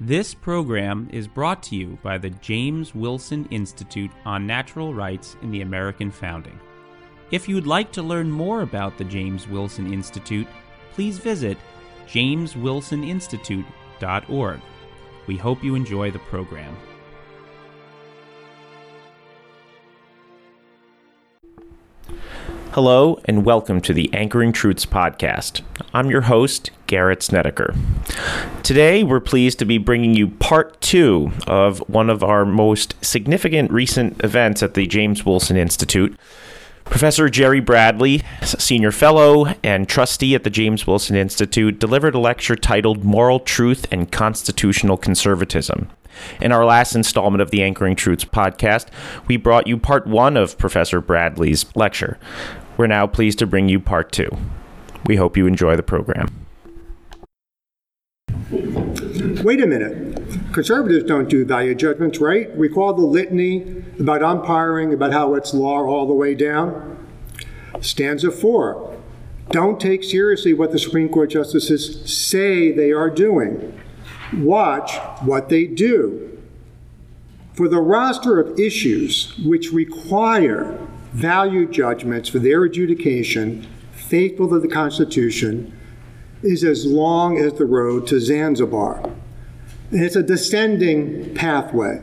This 0.00 0.32
program 0.32 1.08
is 1.12 1.26
brought 1.26 1.60
to 1.64 1.74
you 1.74 1.98
by 2.04 2.18
the 2.18 2.30
James 2.30 2.94
Wilson 2.94 3.48
Institute 3.50 4.12
on 4.24 4.46
Natural 4.46 4.94
Rights 4.94 5.36
in 5.42 5.50
the 5.50 5.62
American 5.62 6.12
Founding. 6.12 6.56
If 7.32 7.48
you'd 7.48 7.66
like 7.66 7.90
to 7.92 8.02
learn 8.02 8.30
more 8.30 8.62
about 8.62 8.96
the 8.96 9.02
James 9.02 9.48
Wilson 9.48 9.92
Institute, 9.92 10.46
please 10.92 11.18
visit 11.18 11.58
jameswilsoninstitute.org. 12.06 14.60
We 15.26 15.36
hope 15.36 15.64
you 15.64 15.74
enjoy 15.74 16.12
the 16.12 16.20
program. 16.20 16.76
Hello, 22.80 23.18
and 23.24 23.44
welcome 23.44 23.80
to 23.80 23.92
the 23.92 24.08
Anchoring 24.14 24.52
Truths 24.52 24.86
podcast. 24.86 25.62
I'm 25.92 26.10
your 26.10 26.20
host, 26.20 26.70
Garrett 26.86 27.24
Snedeker. 27.24 27.74
Today, 28.62 29.02
we're 29.02 29.18
pleased 29.18 29.58
to 29.58 29.64
be 29.64 29.78
bringing 29.78 30.14
you 30.14 30.28
part 30.28 30.80
two 30.80 31.32
of 31.48 31.80
one 31.88 32.08
of 32.08 32.22
our 32.22 32.44
most 32.44 32.94
significant 33.04 33.72
recent 33.72 34.22
events 34.22 34.62
at 34.62 34.74
the 34.74 34.86
James 34.86 35.26
Wilson 35.26 35.56
Institute. 35.56 36.16
Professor 36.84 37.28
Gerry 37.28 37.58
Bradley, 37.58 38.22
senior 38.44 38.92
fellow 38.92 39.52
and 39.64 39.88
trustee 39.88 40.36
at 40.36 40.44
the 40.44 40.48
James 40.48 40.86
Wilson 40.86 41.16
Institute, 41.16 41.80
delivered 41.80 42.14
a 42.14 42.20
lecture 42.20 42.54
titled 42.54 43.02
Moral 43.02 43.40
Truth 43.40 43.88
and 43.90 44.12
Constitutional 44.12 44.96
Conservatism. 44.96 45.90
In 46.40 46.52
our 46.52 46.64
last 46.64 46.94
installment 46.94 47.42
of 47.42 47.50
the 47.50 47.60
Anchoring 47.64 47.96
Truths 47.96 48.24
podcast, 48.24 48.86
we 49.26 49.36
brought 49.36 49.66
you 49.66 49.78
part 49.78 50.06
one 50.06 50.36
of 50.36 50.58
Professor 50.58 51.00
Bradley's 51.00 51.66
lecture. 51.74 52.18
We're 52.78 52.86
now 52.86 53.08
pleased 53.08 53.40
to 53.40 53.46
bring 53.46 53.68
you 53.68 53.80
part 53.80 54.12
two. 54.12 54.30
We 55.04 55.16
hope 55.16 55.36
you 55.36 55.48
enjoy 55.48 55.74
the 55.76 55.82
program. 55.82 56.28
Wait 59.42 59.60
a 59.60 59.66
minute. 59.66 60.52
Conservatives 60.52 61.04
don't 61.04 61.28
do 61.28 61.44
value 61.44 61.74
judgments, 61.74 62.20
right? 62.20 62.56
Recall 62.56 62.94
the 62.94 63.02
litany 63.02 63.84
about 63.98 64.22
umpiring, 64.22 64.94
about 64.94 65.12
how 65.12 65.34
it's 65.34 65.52
law 65.52 65.84
all 65.84 66.06
the 66.06 66.14
way 66.14 66.34
down. 66.36 67.06
Stanza 67.80 68.30
four. 68.30 68.96
Don't 69.50 69.80
take 69.80 70.04
seriously 70.04 70.54
what 70.54 70.70
the 70.70 70.78
Supreme 70.78 71.08
Court 71.08 71.30
justices 71.30 72.08
say 72.08 72.70
they 72.70 72.92
are 72.92 73.10
doing. 73.10 73.76
Watch 74.34 74.96
what 75.22 75.48
they 75.48 75.66
do. 75.66 76.38
For 77.54 77.68
the 77.68 77.80
roster 77.80 78.38
of 78.38 78.56
issues 78.58 79.36
which 79.38 79.72
require 79.72 80.78
value 81.18 81.66
judgments 81.66 82.28
for 82.28 82.38
their 82.38 82.62
adjudication, 82.62 83.66
faithful 83.90 84.48
to 84.48 84.60
the 84.60 84.68
Constitution, 84.68 85.76
is 86.42 86.62
as 86.62 86.86
long 86.86 87.36
as 87.36 87.54
the 87.54 87.66
road 87.66 88.06
to 88.06 88.20
Zanzibar. 88.20 89.02
And 89.90 90.04
it's 90.04 90.14
a 90.14 90.22
descending 90.22 91.34
pathway. 91.34 92.02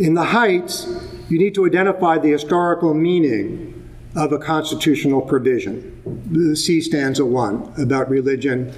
In 0.00 0.14
the 0.14 0.24
heights, 0.24 0.88
you 1.28 1.38
need 1.38 1.54
to 1.54 1.66
identify 1.66 2.18
the 2.18 2.30
historical 2.30 2.94
meaning 2.94 3.74
of 4.16 4.32
a 4.32 4.38
constitutional 4.38 5.20
provision. 5.20 6.56
See 6.56 6.80
stanza 6.80 7.24
one 7.24 7.72
about 7.80 8.10
religion, 8.10 8.72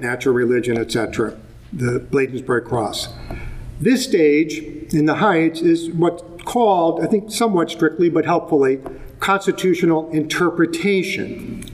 natural 0.00 0.34
religion, 0.34 0.78
etc., 0.78 1.36
the 1.70 2.00
Bladensburg 2.00 2.64
Cross. 2.64 3.08
This 3.78 4.04
stage 4.04 4.60
in 4.94 5.04
the 5.04 5.16
heights 5.16 5.60
is 5.60 5.90
what's 5.90 6.22
called, 6.44 7.04
I 7.04 7.06
think 7.06 7.30
somewhat 7.30 7.70
strictly 7.70 8.08
but 8.08 8.24
helpfully, 8.24 8.80
constitutional 9.20 10.10
interpretation. 10.10 11.64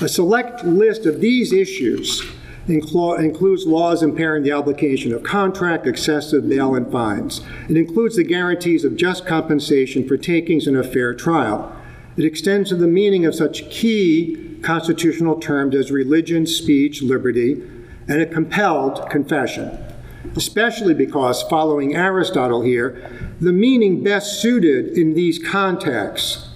A 0.00 0.08
select 0.08 0.64
list 0.64 1.06
of 1.06 1.20
these 1.20 1.52
issues 1.52 2.22
includes 2.68 3.66
laws 3.66 4.02
impairing 4.02 4.42
the 4.42 4.52
obligation 4.52 5.12
of 5.12 5.22
contract, 5.22 5.86
excessive 5.86 6.48
bail, 6.48 6.74
and 6.74 6.90
fines. 6.90 7.40
It 7.68 7.76
includes 7.76 8.16
the 8.16 8.24
guarantees 8.24 8.84
of 8.84 8.96
just 8.96 9.26
compensation 9.26 10.06
for 10.06 10.16
takings 10.16 10.66
in 10.66 10.76
a 10.76 10.84
fair 10.84 11.14
trial. 11.14 11.74
It 12.16 12.24
extends 12.24 12.68
to 12.68 12.76
the 12.76 12.86
meaning 12.86 13.24
of 13.26 13.34
such 13.34 13.68
key 13.70 14.58
constitutional 14.62 15.40
terms 15.40 15.74
as 15.74 15.90
religion, 15.90 16.46
speech, 16.46 17.02
liberty, 17.02 17.62
and 18.06 18.20
a 18.20 18.26
compelled 18.26 19.08
confession. 19.10 19.78
Especially 20.36 20.94
because, 20.94 21.42
following 21.42 21.96
Aristotle 21.96 22.62
here, 22.62 23.10
the 23.40 23.52
meaning 23.52 24.04
best 24.04 24.40
suited 24.40 24.96
in 24.96 25.14
these 25.14 25.38
contexts 25.38 26.48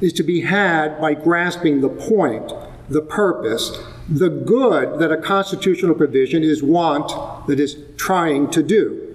is 0.00 0.12
to 0.14 0.22
be 0.22 0.42
had 0.42 1.00
by 1.00 1.14
grasping 1.14 1.80
the 1.80 1.88
point, 1.88 2.52
the 2.88 3.02
purpose, 3.02 3.78
the 4.08 4.28
good 4.28 4.98
that 4.98 5.12
a 5.12 5.16
constitutional 5.16 5.94
provision 5.94 6.42
is 6.42 6.62
want 6.62 7.46
that 7.46 7.60
is 7.60 7.76
trying 7.96 8.50
to 8.50 8.62
do. 8.62 9.06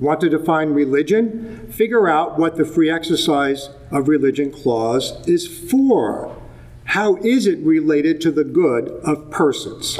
Want 0.00 0.20
to 0.20 0.28
define 0.28 0.70
religion? 0.70 1.70
Figure 1.72 2.08
out 2.08 2.38
what 2.38 2.56
the 2.56 2.64
free 2.64 2.90
exercise 2.90 3.70
of 3.90 4.08
religion 4.08 4.50
clause 4.50 5.26
is 5.26 5.46
for. 5.46 6.36
How 6.84 7.16
is 7.16 7.46
it 7.46 7.58
related 7.60 8.20
to 8.22 8.30
the 8.30 8.44
good 8.44 8.88
of 9.04 9.30
persons? 9.30 9.98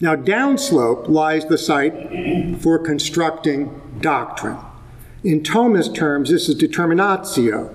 Now, 0.00 0.16
downslope 0.16 1.08
lies 1.08 1.46
the 1.46 1.58
site 1.58 2.60
for 2.60 2.78
constructing 2.78 3.98
doctrine. 4.00 4.58
In 5.22 5.42
Thomas 5.42 5.88
terms, 5.88 6.30
this 6.30 6.48
is 6.48 6.54
determinatio, 6.60 7.74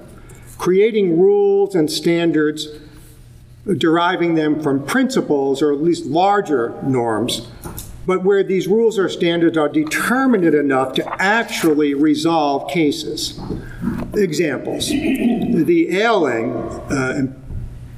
creating 0.59 1.20
rules 1.20 1.74
and 1.74 1.90
standards 1.90 2.68
deriving 3.78 4.36
them 4.36 4.62
from 4.62 4.86
principles 4.86 5.62
or 5.62 5.72
at 5.72 5.81
least 5.81 6.06
larger 6.06 6.80
norms, 6.84 7.47
but 8.06 8.24
where 8.24 8.44
these 8.44 8.68
rules 8.68 9.00
or 9.00 9.08
standards 9.08 9.58
are 9.58 9.70
determinate 9.70 10.53
enough 10.53 10.94
to 10.94 11.22
actually 11.22 11.94
resolve 11.94 12.70
cases. 12.70 13.40
Examples 14.14 14.90
the 14.90 15.88
ailing, 15.97 16.53
uh, 16.53 17.34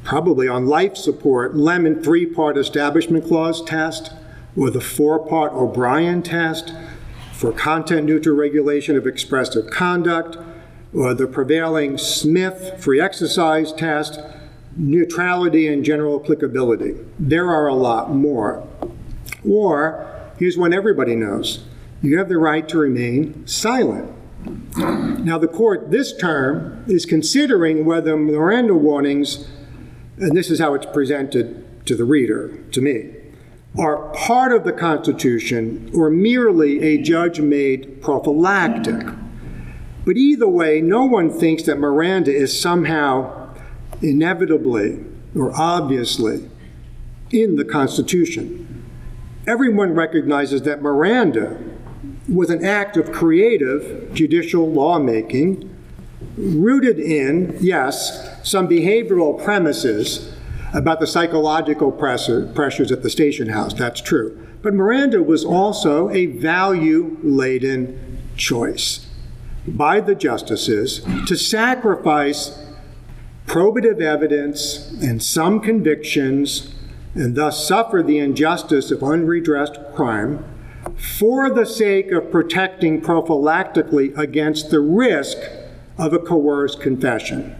probably 0.03 0.47
on 0.47 0.65
life 0.65 0.95
support, 0.95 1.55
Lemon 1.55 2.03
three 2.03 2.25
part 2.25 2.57
establishment 2.57 3.25
clause 3.25 3.63
test, 3.63 4.11
or 4.55 4.69
the 4.69 4.81
four 4.81 5.25
part 5.25 5.53
O'Brien 5.53 6.21
test 6.21 6.73
for 7.33 7.51
content 7.51 8.05
neutral 8.05 8.35
regulation 8.35 8.97
of 8.97 9.07
expressive 9.07 9.71
conduct, 9.71 10.37
or 10.93 11.13
the 11.13 11.27
prevailing 11.27 11.97
Smith 11.97 12.75
free 12.83 12.99
exercise 12.99 13.71
test 13.73 14.19
neutrality 14.75 15.67
and 15.67 15.83
general 15.83 16.21
applicability. 16.21 16.95
There 17.19 17.49
are 17.49 17.67
a 17.67 17.75
lot 17.75 18.13
more. 18.13 18.67
Or, 19.47 20.31
here's 20.37 20.57
one 20.57 20.73
everybody 20.73 21.15
knows 21.15 21.65
you 22.01 22.17
have 22.17 22.29
the 22.29 22.37
right 22.37 22.67
to 22.69 22.77
remain 22.77 23.45
silent. 23.45 24.11
Now, 24.75 25.37
the 25.37 25.47
court 25.47 25.91
this 25.91 26.15
term 26.17 26.83
is 26.87 27.05
considering 27.05 27.85
whether 27.85 28.17
Miranda 28.17 28.73
warnings, 28.73 29.47
and 30.17 30.35
this 30.35 30.49
is 30.49 30.59
how 30.59 30.73
it's 30.73 30.87
presented 30.87 31.85
to 31.85 31.95
the 31.95 32.05
reader, 32.05 32.57
to 32.71 32.81
me, 32.81 33.13
are 33.77 34.11
part 34.13 34.51
of 34.51 34.63
the 34.63 34.73
Constitution 34.73 35.91
or 35.93 36.09
merely 36.09 36.81
a 36.81 37.01
judge 37.01 37.39
made 37.39 38.01
prophylactic. 38.01 39.05
But 40.05 40.17
either 40.17 40.47
way, 40.47 40.81
no 40.81 41.05
one 41.05 41.29
thinks 41.29 41.63
that 41.63 41.77
Miranda 41.77 42.33
is 42.33 42.59
somehow 42.59 43.49
inevitably 44.01 45.03
or 45.35 45.51
obviously 45.55 46.49
in 47.31 47.55
the 47.55 47.65
Constitution. 47.65 48.83
Everyone 49.47 49.93
recognizes 49.93 50.63
that 50.63 50.81
Miranda 50.81 51.57
was 52.27 52.49
an 52.49 52.63
act 52.65 52.97
of 52.97 53.11
creative 53.11 54.13
judicial 54.13 54.71
lawmaking 54.71 55.67
rooted 56.37 56.99
in, 56.99 57.57
yes, 57.59 58.39
some 58.47 58.67
behavioral 58.67 59.43
premises 59.43 60.33
about 60.73 60.99
the 60.99 61.07
psychological 61.07 61.91
pressure, 61.91 62.47
pressures 62.55 62.91
at 62.91 63.03
the 63.03 63.09
station 63.09 63.49
house. 63.49 63.73
That's 63.73 64.01
true. 64.01 64.47
But 64.61 64.73
Miranda 64.73 65.21
was 65.21 65.43
also 65.43 66.09
a 66.09 66.27
value 66.27 67.17
laden 67.23 68.19
choice 68.37 69.07
by 69.67 69.99
the 69.99 70.15
justices 70.15 71.01
to 71.27 71.35
sacrifice 71.35 72.65
probative 73.45 74.01
evidence 74.01 74.91
and 75.01 75.21
some 75.21 75.59
convictions, 75.59 76.73
and 77.13 77.35
thus 77.35 77.67
suffer 77.67 78.01
the 78.01 78.17
injustice 78.17 78.91
of 78.91 79.03
unredressed 79.03 79.77
crime 79.93 80.43
for 80.97 81.49
the 81.49 81.65
sake 81.65 82.11
of 82.11 82.31
protecting 82.31 83.01
prophylactically 83.01 84.17
against 84.17 84.69
the 84.69 84.79
risk 84.79 85.37
of 85.97 86.13
a 86.13 86.19
coerced 86.19 86.79
confession. 86.79 87.55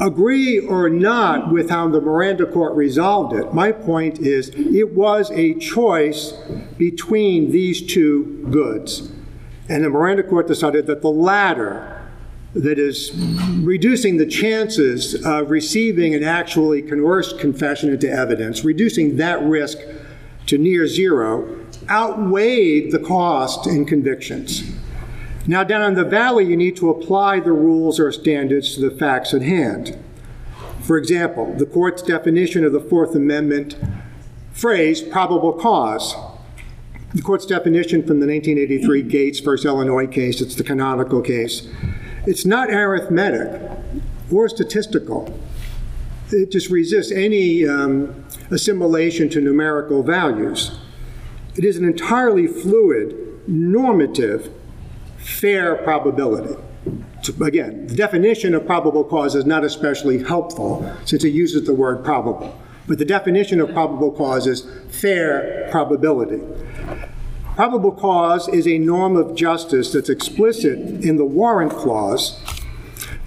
Agree 0.00 0.60
or 0.60 0.88
not 0.88 1.52
with 1.52 1.70
how 1.70 1.88
the 1.88 2.00
Miranda 2.00 2.46
court 2.46 2.74
resolved 2.76 3.34
it, 3.34 3.52
my 3.52 3.72
point 3.72 4.20
is 4.20 4.50
it 4.54 4.94
was 4.94 5.30
a 5.32 5.54
choice 5.54 6.32
between 6.78 7.50
these 7.50 7.82
two 7.84 8.46
goods. 8.50 9.10
And 9.68 9.84
the 9.84 9.90
Miranda 9.90 10.22
court 10.22 10.46
decided 10.46 10.86
that 10.86 11.02
the 11.02 11.10
latter 11.10 11.94
that 12.54 12.78
is 12.78 13.12
reducing 13.60 14.16
the 14.16 14.26
chances 14.26 15.14
of 15.26 15.50
receiving 15.50 16.14
an 16.14 16.24
actually 16.24 16.80
coerced 16.82 17.38
confession 17.38 17.90
into 17.90 18.10
evidence, 18.10 18.64
reducing 18.64 19.16
that 19.16 19.42
risk 19.42 19.78
to 20.46 20.56
near 20.56 20.86
zero, 20.86 21.66
outweighed 21.90 22.90
the 22.90 22.98
cost 22.98 23.66
in 23.66 23.84
convictions. 23.84 24.62
Now, 25.46 25.62
down 25.64 25.82
in 25.82 25.94
the 25.94 26.04
valley, 26.04 26.44
you 26.44 26.56
need 26.56 26.76
to 26.76 26.90
apply 26.90 27.40
the 27.40 27.52
rules 27.52 28.00
or 28.00 28.10
standards 28.12 28.74
to 28.74 28.80
the 28.80 28.90
facts 28.90 29.32
at 29.34 29.42
hand. 29.42 29.98
For 30.82 30.96
example, 30.96 31.54
the 31.54 31.66
court's 31.66 32.02
definition 32.02 32.64
of 32.64 32.72
the 32.72 32.80
Fourth 32.80 33.14
Amendment 33.14 33.76
phrase, 34.52 35.02
probable 35.02 35.52
cause. 35.52 36.14
The 37.14 37.22
court's 37.22 37.46
definition 37.46 38.02
from 38.02 38.20
the 38.20 38.26
1983 38.26 39.02
Gates 39.02 39.40
versus 39.40 39.64
Illinois 39.64 40.06
case, 40.06 40.42
it's 40.42 40.54
the 40.54 40.64
canonical 40.64 41.22
case, 41.22 41.66
it's 42.26 42.44
not 42.44 42.68
arithmetic 42.70 43.62
or 44.30 44.46
statistical. 44.50 45.38
It 46.30 46.50
just 46.50 46.68
resists 46.68 47.10
any 47.10 47.66
um, 47.66 48.26
assimilation 48.50 49.30
to 49.30 49.40
numerical 49.40 50.02
values. 50.02 50.78
It 51.56 51.64
is 51.64 51.78
an 51.78 51.84
entirely 51.86 52.46
fluid, 52.46 53.48
normative, 53.48 54.52
fair 55.16 55.76
probability. 55.76 56.60
Again, 57.42 57.86
the 57.86 57.96
definition 57.96 58.54
of 58.54 58.66
probable 58.66 59.02
cause 59.02 59.34
is 59.34 59.46
not 59.46 59.64
especially 59.64 60.22
helpful 60.22 60.94
since 61.06 61.24
it 61.24 61.30
uses 61.30 61.66
the 61.66 61.74
word 61.74 62.04
probable. 62.04 62.60
But 62.88 62.98
the 62.98 63.04
definition 63.04 63.60
of 63.60 63.72
probable 63.72 64.10
cause 64.10 64.46
is 64.46 64.66
fair 64.88 65.68
probability. 65.70 66.40
Probable 67.54 67.92
cause 67.92 68.48
is 68.48 68.66
a 68.66 68.78
norm 68.78 69.14
of 69.14 69.34
justice 69.34 69.92
that's 69.92 70.08
explicit 70.08 70.78
in 71.04 71.16
the 71.16 71.24
warrant 71.24 71.72
clause, 71.72 72.40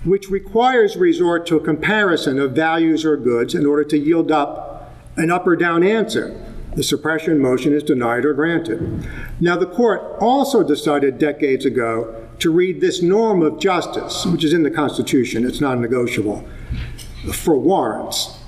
which 0.03 0.29
requires 0.29 0.97
resort 0.97 1.45
to 1.45 1.57
a 1.57 1.63
comparison 1.63 2.39
of 2.39 2.53
values 2.53 3.05
or 3.05 3.15
goods 3.17 3.53
in 3.53 3.65
order 3.65 3.83
to 3.83 3.97
yield 3.97 4.31
up 4.31 4.95
an 5.15 5.29
up 5.29 5.45
or 5.45 5.55
down 5.55 5.83
answer. 5.83 6.35
The 6.75 6.83
suppression 6.83 7.39
motion 7.39 7.73
is 7.73 7.83
denied 7.83 8.25
or 8.25 8.33
granted. 8.33 9.05
Now, 9.39 9.57
the 9.57 9.65
court 9.65 10.01
also 10.21 10.63
decided 10.63 11.19
decades 11.19 11.65
ago 11.65 12.29
to 12.39 12.49
read 12.49 12.81
this 12.81 13.01
norm 13.01 13.41
of 13.41 13.59
justice, 13.59 14.25
which 14.25 14.43
is 14.43 14.53
in 14.53 14.63
the 14.63 14.71
Constitution, 14.71 15.45
it's 15.45 15.61
non 15.61 15.81
negotiable, 15.81 16.47
for 17.33 17.57
warrants, 17.57 18.40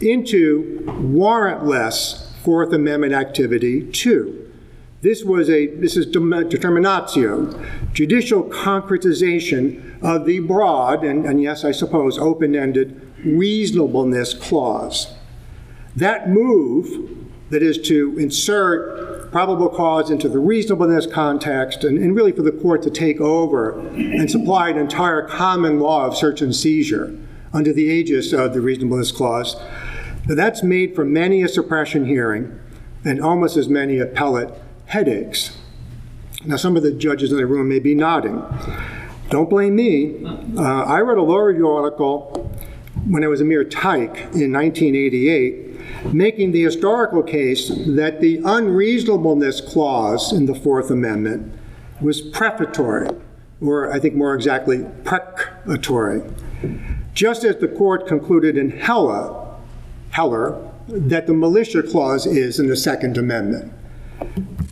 into 0.00 0.82
warrantless 0.86 2.30
Fourth 2.42 2.72
Amendment 2.72 3.14
activity 3.14 3.90
too. 3.90 4.52
This 5.00 5.22
was 5.22 5.50
a 5.50 5.66
this 5.66 5.96
is 5.96 6.06
determinatio, 6.06 7.92
judicial 7.92 8.44
concretization 8.44 10.02
of 10.02 10.24
the 10.24 10.40
broad 10.40 11.04
and, 11.04 11.24
and 11.26 11.42
yes, 11.42 11.64
I 11.64 11.72
suppose 11.72 12.18
open-ended 12.18 13.00
reasonableness 13.24 14.34
clause. 14.34 15.14
That 15.96 16.28
move, 16.28 17.28
that 17.50 17.62
is 17.62 17.78
to 17.88 18.18
insert 18.18 19.30
probable 19.30 19.68
cause 19.68 20.10
into 20.10 20.28
the 20.28 20.38
reasonableness 20.38 21.06
context 21.06 21.84
and, 21.84 21.98
and 21.98 22.14
really 22.14 22.32
for 22.32 22.42
the 22.42 22.52
court 22.52 22.82
to 22.82 22.90
take 22.90 23.20
over 23.20 23.78
and 23.80 24.30
supply 24.30 24.70
an 24.70 24.78
entire 24.78 25.26
common 25.26 25.80
law 25.80 26.06
of 26.06 26.16
search 26.16 26.40
and 26.40 26.54
seizure 26.54 27.18
under 27.54 27.72
the 27.72 27.84
aegis 27.84 28.32
of 28.32 28.52
the 28.52 28.60
reasonableness 28.60 29.12
clause. 29.12 29.56
Now, 30.26 30.34
that's 30.34 30.62
made 30.62 30.94
for 30.94 31.04
many 31.04 31.42
a 31.42 31.48
suppression 31.48 32.04
hearing 32.04 32.58
and 33.04 33.20
almost 33.20 33.56
as 33.56 33.68
many 33.68 33.98
appellate 33.98 34.52
headaches. 34.86 35.56
Now, 36.44 36.56
some 36.56 36.76
of 36.76 36.82
the 36.82 36.92
judges 36.92 37.30
in 37.30 37.38
the 37.38 37.46
room 37.46 37.68
may 37.68 37.78
be 37.78 37.94
nodding. 37.94 38.42
Don't 39.30 39.48
blame 39.48 39.76
me. 39.76 40.24
Uh, 40.56 40.82
I 40.82 41.00
read 41.00 41.16
a 41.16 41.22
law 41.22 41.38
review 41.38 41.70
article 41.70 42.50
when 43.06 43.24
I 43.24 43.28
was 43.28 43.40
a 43.40 43.44
mere 43.44 43.64
tyke 43.64 44.16
in 44.34 44.52
1988, 44.52 46.12
making 46.12 46.52
the 46.52 46.62
historical 46.62 47.22
case 47.22 47.68
that 47.68 48.20
the 48.20 48.40
unreasonableness 48.44 49.60
clause 49.60 50.32
in 50.32 50.46
the 50.46 50.54
Fourth 50.54 50.90
Amendment 50.90 51.52
was 52.00 52.20
prefatory, 52.20 53.08
or 53.60 53.92
I 53.92 53.98
think 53.98 54.14
more 54.14 54.34
exactly, 54.34 54.86
precatory. 55.04 56.22
Just 57.14 57.44
as 57.44 57.56
the 57.58 57.68
court 57.68 58.08
concluded 58.08 58.58
in 58.58 58.70
Heller, 58.70 59.46
Heller 60.10 60.70
that 60.88 61.26
the 61.26 61.32
militia 61.32 61.82
clause 61.82 62.26
is 62.26 62.58
in 62.58 62.66
the 62.66 62.76
Second 62.76 63.16
Amendment. 63.16 63.72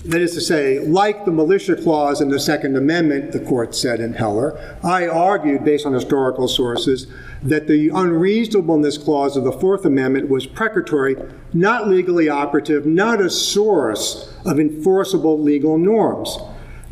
That 0.05 0.21
is 0.21 0.35
to 0.35 0.41
say, 0.41 0.81
like 0.81 1.25
the 1.25 1.31
militia 1.31 1.77
clause 1.77 2.21
in 2.21 2.29
the 2.29 2.41
Second 2.41 2.77
Amendment, 2.77 3.31
the 3.31 3.39
court 3.39 3.75
said 3.75 4.01
in 4.01 4.15
Heller, 4.15 4.77
I 4.83 5.07
argued, 5.07 5.65
based 5.65 5.87
on 5.87 5.93
historical 5.93 6.49
sources, 6.49 7.07
that 7.45 7.69
the 7.69 7.91
unreasonableness 7.91 8.99
clause 8.99 9.37
of 9.37 9.45
the 9.45 9.53
Fourth 9.53 9.85
Amendment 9.85 10.29
was 10.29 10.45
precatory, 10.47 11.17
not 11.53 11.89
legally 11.89 12.29
operative, 12.29 12.85
not 12.85 13.21
a 13.21 13.31
source 13.31 14.35
of 14.45 14.59
enforceable 14.59 15.41
legal 15.41 15.79
norms. 15.79 16.37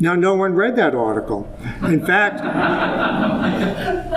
Now, 0.01 0.15
no 0.15 0.33
one 0.33 0.55
read 0.55 0.75
that 0.77 0.95
article. 0.95 1.47
In 1.83 2.03
fact, 2.03 2.41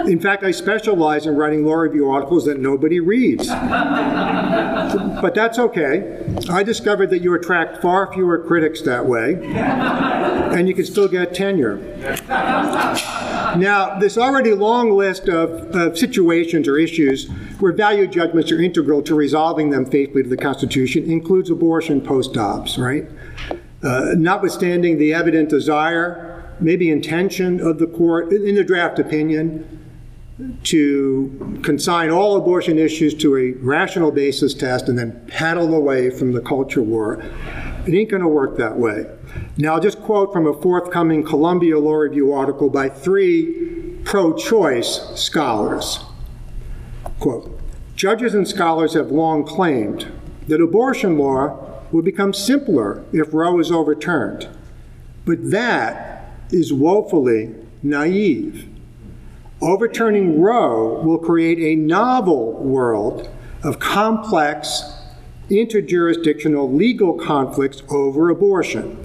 in 0.08 0.18
fact, 0.18 0.42
I 0.42 0.50
specialize 0.50 1.26
in 1.26 1.36
writing 1.36 1.62
law 1.66 1.74
review 1.74 2.08
articles 2.10 2.46
that 2.46 2.58
nobody 2.58 3.00
reads. 3.00 3.48
but 3.48 5.34
that's 5.34 5.58
okay. 5.58 6.24
I 6.48 6.62
discovered 6.62 7.10
that 7.10 7.20
you 7.20 7.34
attract 7.34 7.82
far 7.82 8.10
fewer 8.14 8.38
critics 8.38 8.80
that 8.82 9.04
way, 9.04 9.34
and 9.44 10.66
you 10.68 10.74
can 10.74 10.86
still 10.86 11.06
get 11.06 11.34
tenure. 11.34 11.76
Now, 13.58 13.98
this 13.98 14.16
already 14.16 14.52
long 14.52 14.90
list 14.90 15.28
of, 15.28 15.76
of 15.76 15.98
situations 15.98 16.66
or 16.66 16.78
issues 16.78 17.28
where 17.60 17.72
value 17.72 18.06
judgments 18.06 18.50
are 18.50 18.58
integral 18.58 19.02
to 19.02 19.14
resolving 19.14 19.68
them 19.68 19.84
faithfully 19.84 20.22
to 20.22 20.30
the 20.30 20.36
Constitution 20.38 21.10
includes 21.10 21.50
abortion 21.50 22.00
post 22.00 22.32
Dobbs, 22.32 22.78
right? 22.78 23.06
Uh, 23.84 24.14
notwithstanding 24.16 24.96
the 24.96 25.12
evident 25.12 25.50
desire, 25.50 26.54
maybe 26.58 26.90
intention 26.90 27.60
of 27.60 27.78
the 27.78 27.86
court 27.86 28.32
in 28.32 28.54
the 28.54 28.64
draft 28.64 28.98
opinion 28.98 29.80
to 30.64 31.60
consign 31.62 32.10
all 32.10 32.36
abortion 32.36 32.78
issues 32.78 33.14
to 33.14 33.36
a 33.36 33.52
rational 33.62 34.10
basis 34.10 34.54
test 34.54 34.88
and 34.88 34.98
then 34.98 35.24
paddle 35.28 35.74
away 35.74 36.10
from 36.10 36.32
the 36.32 36.40
culture 36.40 36.82
war. 36.82 37.22
It 37.86 37.94
ain't 37.94 38.10
going 38.10 38.22
to 38.22 38.28
work 38.28 38.56
that 38.56 38.76
way. 38.78 39.06
Now, 39.58 39.74
I'll 39.74 39.80
just 39.80 40.00
quote 40.00 40.32
from 40.32 40.46
a 40.46 40.54
forthcoming 40.60 41.22
Columbia 41.22 41.78
Law 41.78 41.96
Review 41.96 42.32
article 42.32 42.70
by 42.70 42.88
three 42.88 44.00
pro 44.04 44.32
choice 44.32 45.00
scholars. 45.14 46.00
Quote 47.20 47.60
Judges 47.94 48.34
and 48.34 48.48
scholars 48.48 48.94
have 48.94 49.10
long 49.10 49.44
claimed 49.44 50.10
that 50.48 50.60
abortion 50.60 51.18
law 51.18 51.73
will 51.94 52.02
become 52.02 52.32
simpler 52.32 53.04
if 53.12 53.32
Roe 53.32 53.60
is 53.60 53.70
overturned. 53.70 54.48
But 55.24 55.52
that 55.52 56.28
is 56.50 56.72
woefully 56.72 57.54
naive. 57.84 58.68
Overturning 59.62 60.40
Roe 60.40 61.00
will 61.02 61.18
create 61.18 61.60
a 61.60 61.80
novel 61.80 62.54
world 62.54 63.30
of 63.62 63.78
complex 63.78 64.82
interjurisdictional 65.48 66.76
legal 66.76 67.14
conflicts 67.14 67.84
over 67.88 68.28
abortion. 68.28 68.98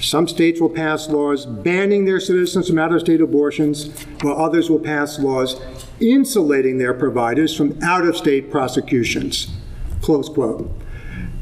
Some 0.00 0.28
states 0.28 0.60
will 0.60 0.70
pass 0.70 1.08
laws 1.08 1.46
banning 1.46 2.04
their 2.04 2.20
citizens 2.20 2.68
from 2.68 2.78
out 2.78 2.92
of 2.92 3.00
state 3.00 3.20
abortions, 3.20 3.88
while 4.20 4.40
others 4.40 4.70
will 4.70 4.78
pass 4.78 5.18
laws 5.18 5.60
insulating 5.98 6.78
their 6.78 6.94
providers 6.94 7.56
from 7.56 7.76
out 7.82 8.06
of 8.06 8.16
state 8.16 8.52
prosecutions. 8.52 9.48
Close 10.00 10.28
quote. 10.28 10.70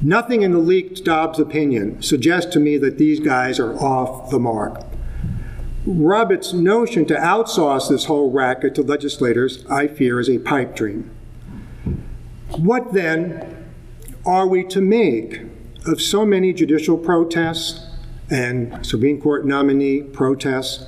Nothing 0.04 0.42
in 0.42 0.52
the 0.52 0.58
leaked 0.58 1.02
Dobbs 1.02 1.38
opinion 1.38 2.02
suggests 2.02 2.52
to 2.52 2.60
me 2.60 2.76
that 2.76 2.98
these 2.98 3.20
guys 3.20 3.58
are 3.58 3.74
off 3.78 4.28
the 4.28 4.38
mark. 4.38 4.82
Roberts' 5.86 6.52
notion 6.52 7.06
to 7.06 7.14
outsource 7.14 7.88
this 7.88 8.04
whole 8.04 8.30
racket 8.30 8.74
to 8.74 8.82
legislators, 8.82 9.64
I 9.70 9.88
fear, 9.88 10.20
is 10.20 10.28
a 10.28 10.40
pipe 10.40 10.76
dream. 10.76 11.10
What 12.58 12.92
then 12.92 13.72
are 14.26 14.46
we 14.46 14.62
to 14.64 14.82
make 14.82 15.40
of 15.86 16.02
so 16.02 16.26
many 16.26 16.52
judicial 16.52 16.98
protests 16.98 17.86
and 18.28 18.84
Supreme 18.84 19.18
Court 19.18 19.46
nominee 19.46 20.02
protests 20.02 20.86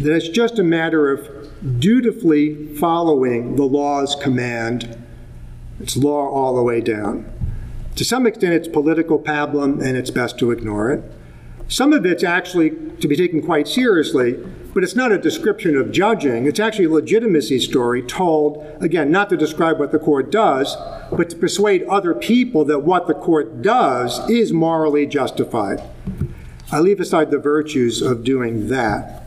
that 0.00 0.14
it's 0.14 0.28
just 0.28 0.58
a 0.58 0.64
matter 0.64 1.10
of 1.10 1.80
dutifully 1.80 2.76
following 2.76 3.56
the 3.56 3.64
law's 3.64 4.14
command? 4.16 5.02
It's 5.80 5.96
law 5.96 6.28
all 6.28 6.54
the 6.54 6.62
way 6.62 6.82
down. 6.82 7.39
To 8.00 8.04
some 8.06 8.26
extent, 8.26 8.54
it's 8.54 8.66
political 8.66 9.18
pablum, 9.18 9.84
and 9.84 9.94
it's 9.94 10.10
best 10.10 10.38
to 10.38 10.52
ignore 10.52 10.90
it. 10.90 11.04
Some 11.68 11.92
of 11.92 12.06
it's 12.06 12.24
actually 12.24 12.70
to 12.70 13.06
be 13.06 13.14
taken 13.14 13.42
quite 13.42 13.68
seriously, 13.68 14.42
but 14.72 14.82
it's 14.82 14.96
not 14.96 15.12
a 15.12 15.18
description 15.18 15.76
of 15.76 15.92
judging. 15.92 16.46
It's 16.46 16.58
actually 16.58 16.86
a 16.86 16.92
legitimacy 16.92 17.58
story 17.58 18.00
told, 18.02 18.64
again, 18.80 19.10
not 19.10 19.28
to 19.28 19.36
describe 19.36 19.78
what 19.78 19.92
the 19.92 19.98
court 19.98 20.32
does, 20.32 20.78
but 21.12 21.28
to 21.28 21.36
persuade 21.36 21.82
other 21.90 22.14
people 22.14 22.64
that 22.64 22.84
what 22.84 23.06
the 23.06 23.12
court 23.12 23.60
does 23.60 24.26
is 24.30 24.50
morally 24.50 25.04
justified. 25.04 25.82
I 26.72 26.80
leave 26.80 27.00
aside 27.00 27.30
the 27.30 27.38
virtues 27.38 28.00
of 28.00 28.24
doing 28.24 28.68
that. 28.68 29.24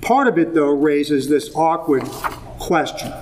Part 0.00 0.26
of 0.26 0.36
it, 0.38 0.54
though, 0.54 0.72
raises 0.72 1.28
this 1.28 1.54
awkward 1.54 2.02
question 2.58 3.12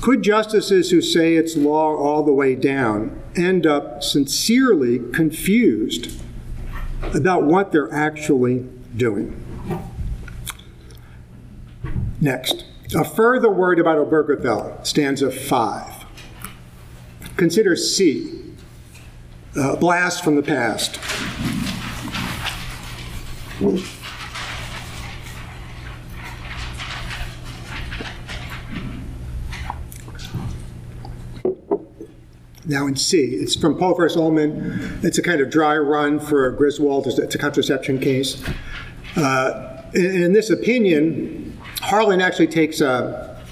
could 0.00 0.22
justices 0.22 0.90
who 0.90 1.00
say 1.00 1.34
it's 1.34 1.56
law 1.56 1.94
all 1.94 2.22
the 2.22 2.32
way 2.32 2.54
down 2.54 3.20
end 3.36 3.66
up 3.66 4.02
sincerely 4.02 4.98
confused 5.12 6.20
about 7.14 7.44
what 7.44 7.72
they're 7.72 7.92
actually 7.92 8.66
doing. 8.96 9.36
Next, 12.20 12.64
a 12.94 13.04
further 13.04 13.50
word 13.50 13.78
about 13.78 13.98
Obergefell, 13.98 14.86
stanza 14.86 15.30
5. 15.30 16.06
Consider 17.36 17.76
C, 17.76 18.54
uh, 19.56 19.76
blast 19.76 20.22
from 20.22 20.36
the 20.36 20.42
past. 20.42 20.98
Now 32.70 32.86
in 32.86 32.94
C, 32.94 33.34
it's 33.34 33.56
from 33.56 33.76
Poe 33.76 33.94
versus 33.94 34.16
Ullman. 34.16 35.00
It's 35.02 35.18
a 35.18 35.22
kind 35.22 35.40
of 35.40 35.50
dry 35.50 35.76
run 35.76 36.20
for 36.20 36.48
Griswold. 36.52 37.08
It's 37.08 37.34
a 37.34 37.38
contraception 37.38 37.98
case. 37.98 38.40
Uh, 39.16 39.82
in, 39.92 40.32
this 40.32 40.50
opinion, 40.50 41.58
Harlan 41.80 42.20
actually 42.20 42.46
takes 42.46 42.80
a, 42.80 43.42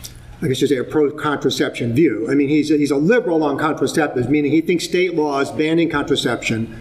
I 0.41 0.47
guess 0.47 0.61
you 0.61 0.69
say, 0.69 0.77
a 0.77 0.85
pro-contraception 0.85 1.95
view. 1.95 2.31
I 2.31 2.37
mean, 2.37 2.49
he's 2.49 2.71
a, 2.71 2.77
he's 2.77 2.93
a 2.93 2.97
liberal 2.97 3.43
on 3.43 3.59
contraceptives, 3.59 4.29
meaning 4.29 4.53
he 4.53 4.61
thinks 4.61 4.85
state 4.85 5.17
laws 5.17 5.51
banning 5.51 5.91
contraception 5.91 6.81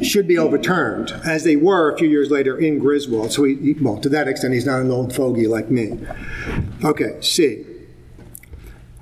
should 0.00 0.26
be 0.26 0.38
overturned, 0.38 1.10
as 1.26 1.44
they 1.44 1.56
were 1.56 1.92
a 1.92 1.98
few 1.98 2.08
years 2.08 2.30
later 2.30 2.56
in 2.56 2.78
Griswold. 2.78 3.30
So, 3.30 3.44
he, 3.44 3.74
well, 3.74 3.98
to 3.98 4.08
that 4.08 4.26
extent, 4.26 4.54
he's 4.54 4.64
not 4.64 4.80
an 4.80 4.90
old 4.90 5.14
fogey 5.14 5.46
like 5.46 5.70
me. 5.70 5.98
Okay, 6.82 7.20
C. 7.20 7.66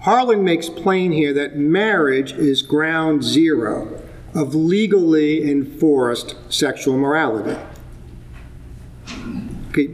Harlan 0.06 0.44
makes 0.44 0.68
plain 0.68 1.10
here 1.10 1.32
that 1.32 1.56
marriage 1.56 2.30
is 2.34 2.62
ground 2.62 3.25
zero 3.25 4.00
of 4.36 4.54
legally 4.54 5.50
enforced 5.50 6.36
sexual 6.48 6.96
morality. 6.96 7.58
Okay, 9.70 9.88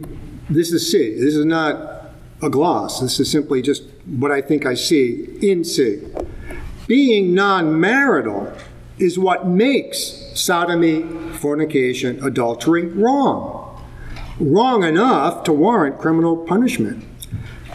this 0.50 0.70
is 0.70 0.92
C. 0.92 1.14
This 1.14 1.34
is 1.34 1.46
not 1.46 2.10
a 2.42 2.50
gloss. 2.50 3.00
This 3.00 3.20
is 3.20 3.30
simply 3.30 3.62
just 3.62 3.84
what 4.04 4.30
I 4.30 4.42
think 4.42 4.66
I 4.66 4.74
see 4.74 5.28
in 5.40 5.64
C. 5.64 6.02
Being 6.86 7.34
non 7.34 7.80
marital 7.80 8.52
is 8.98 9.18
what 9.18 9.46
makes 9.46 9.98
sodomy, 10.34 11.04
fornication, 11.38 12.22
adultery 12.22 12.84
wrong. 12.84 13.82
Wrong 14.38 14.84
enough 14.84 15.42
to 15.44 15.54
warrant 15.54 15.98
criminal 15.98 16.36
punishment. 16.36 17.02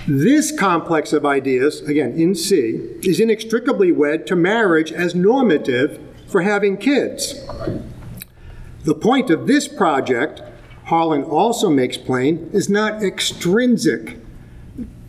This 0.07 0.57
complex 0.57 1.11
of 1.11 1.25
ideas, 1.25 1.81
again 1.81 2.13
in 2.13 2.33
C, 2.33 2.79
is 3.03 3.19
inextricably 3.19 3.91
wed 3.91 4.25
to 4.27 4.37
marriage 4.37 4.93
as 4.93 5.13
normative 5.13 5.99
for 6.27 6.43
having 6.43 6.77
kids. 6.77 7.35
The 8.85 8.95
point 8.95 9.29
of 9.29 9.47
this 9.47 9.67
project, 9.67 10.41
Harlan 10.85 11.23
also 11.23 11.69
makes 11.69 11.97
plain, 11.97 12.49
is 12.53 12.69
not 12.69 13.03
extrinsic 13.03 14.17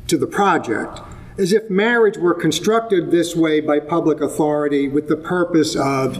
to 0.08 0.18
the 0.18 0.26
project, 0.26 1.00
as 1.38 1.52
if 1.52 1.70
marriage 1.70 2.16
were 2.16 2.34
constructed 2.34 3.12
this 3.12 3.36
way 3.36 3.60
by 3.60 3.78
public 3.78 4.20
authority 4.20 4.88
with 4.88 5.06
the 5.06 5.16
purpose 5.16 5.76
of 5.76 6.18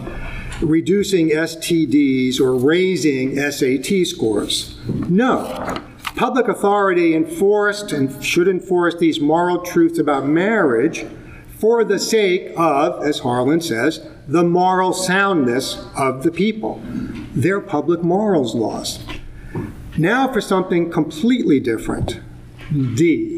reducing 0.63 1.31
STDs 1.31 2.39
or 2.39 2.55
raising 2.55 3.35
SAT 3.35 4.07
scores. 4.07 4.79
No. 4.87 5.83
Public 6.19 6.49
authority 6.49 7.15
enforced 7.15 7.93
and 7.93 8.25
should 8.25 8.49
enforce 8.49 8.97
these 8.97 9.21
moral 9.21 9.61
truths 9.61 10.01
about 10.01 10.27
marriage 10.27 11.07
for 11.61 11.85
the 11.85 12.01
sake 12.01 12.53
of, 12.57 13.05
as 13.05 13.21
Harlan 13.21 13.61
says, 13.61 14.05
the 14.27 14.43
moral 14.43 14.93
soundness 14.93 15.87
of 15.97 16.25
the 16.25 16.33
people, 16.33 16.83
their 17.37 17.61
public 17.61 18.03
morals 18.03 18.53
laws. 18.57 18.99
Now 19.97 20.33
for 20.33 20.41
something 20.41 20.91
completely 20.91 21.61
different. 21.61 22.19
D. 22.97 23.38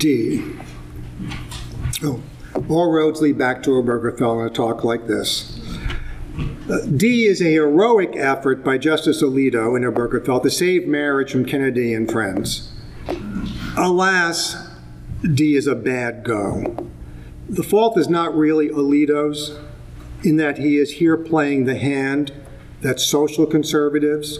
D. 0.00 0.42
Oh, 2.02 2.22
all 2.70 2.90
roads 2.90 3.20
lead 3.20 3.36
back 3.36 3.62
to 3.64 3.70
Obergefell 3.70 4.40
in 4.40 4.46
a 4.46 4.50
talk 4.50 4.82
like 4.82 5.06
this. 5.06 5.60
Uh, 6.70 6.86
D 6.96 7.26
is 7.26 7.42
a 7.42 7.52
heroic 7.52 8.16
effort 8.16 8.64
by 8.64 8.78
Justice 8.78 9.22
Alito 9.22 9.76
in 9.76 9.82
Obergefell 9.82 10.42
to 10.42 10.50
save 10.50 10.86
marriage 10.86 11.30
from 11.30 11.44
Kennedy 11.44 11.92
and 11.92 12.10
friends. 12.10 12.72
Alas, 13.76 14.70
D 15.22 15.54
is 15.54 15.66
a 15.66 15.74
bad 15.74 16.24
go. 16.24 16.88
The 17.46 17.62
fault 17.62 17.98
is 17.98 18.08
not 18.08 18.34
really 18.34 18.70
Alito's, 18.70 19.58
in 20.24 20.36
that 20.36 20.56
he 20.56 20.78
is 20.78 20.92
here 20.92 21.18
playing 21.18 21.64
the 21.66 21.76
hand 21.76 22.32
that 22.80 23.00
social 23.00 23.44
conservatives, 23.44 24.38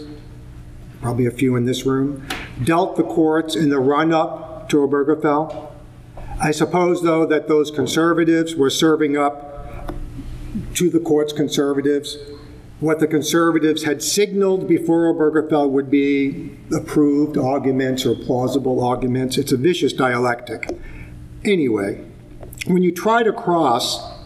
probably 1.02 1.26
a 1.26 1.30
few 1.30 1.54
in 1.54 1.66
this 1.66 1.84
room, 1.84 2.26
dealt 2.64 2.96
the 2.96 3.02
courts 3.02 3.54
in 3.54 3.68
the 3.68 3.78
run 3.78 4.10
up 4.10 4.49
to 4.70 4.78
Obergefell. 4.78 5.72
I 6.40 6.50
suppose, 6.50 7.02
though, 7.02 7.26
that 7.26 7.48
those 7.48 7.70
conservatives 7.70 8.54
were 8.54 8.70
serving 8.70 9.16
up 9.16 9.94
to 10.74 10.90
the 10.90 11.00
court's 11.00 11.32
conservatives 11.32 12.16
what 12.80 12.98
the 12.98 13.06
conservatives 13.06 13.84
had 13.84 14.02
signaled 14.02 14.66
before 14.66 15.14
Obergefell 15.14 15.68
would 15.70 15.90
be 15.90 16.56
approved 16.72 17.36
arguments 17.36 18.06
or 18.06 18.14
plausible 18.14 18.82
arguments. 18.82 19.36
It's 19.36 19.52
a 19.52 19.58
vicious 19.58 19.92
dialectic. 19.92 20.70
Anyway, 21.44 22.06
when 22.66 22.82
you 22.82 22.90
try 22.90 23.22
to 23.22 23.32
cross 23.32 24.18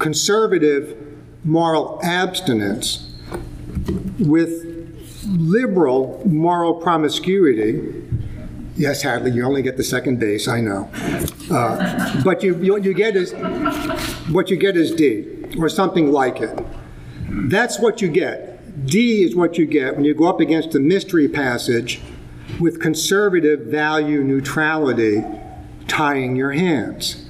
conservative 0.00 0.96
moral 1.44 2.00
abstinence 2.02 3.14
with 4.18 4.64
liberal 5.28 6.22
moral 6.26 6.74
promiscuity, 6.74 8.02
Yes, 8.76 9.00
Hadley, 9.00 9.30
you 9.30 9.42
only 9.42 9.62
get 9.62 9.78
the 9.78 9.84
second 9.84 10.20
base, 10.20 10.46
I 10.48 10.60
know. 10.60 10.90
Uh, 11.50 12.22
but 12.22 12.42
you, 12.42 12.62
you, 12.62 12.76
you 12.78 12.92
get 12.92 13.16
is, 13.16 13.32
what 14.28 14.50
you 14.50 14.56
get 14.58 14.76
is 14.76 14.94
D, 14.94 15.46
or 15.58 15.70
something 15.70 16.12
like 16.12 16.42
it. 16.42 16.58
That's 17.28 17.78
what 17.80 18.02
you 18.02 18.08
get. 18.08 18.86
D 18.86 19.22
is 19.22 19.34
what 19.34 19.56
you 19.56 19.64
get 19.64 19.96
when 19.96 20.04
you 20.04 20.12
go 20.12 20.26
up 20.26 20.40
against 20.40 20.72
the 20.72 20.80
mystery 20.80 21.26
passage 21.26 22.02
with 22.60 22.78
conservative 22.78 23.60
value 23.60 24.22
neutrality 24.22 25.24
tying 25.88 26.36
your 26.36 26.52
hands. 26.52 27.26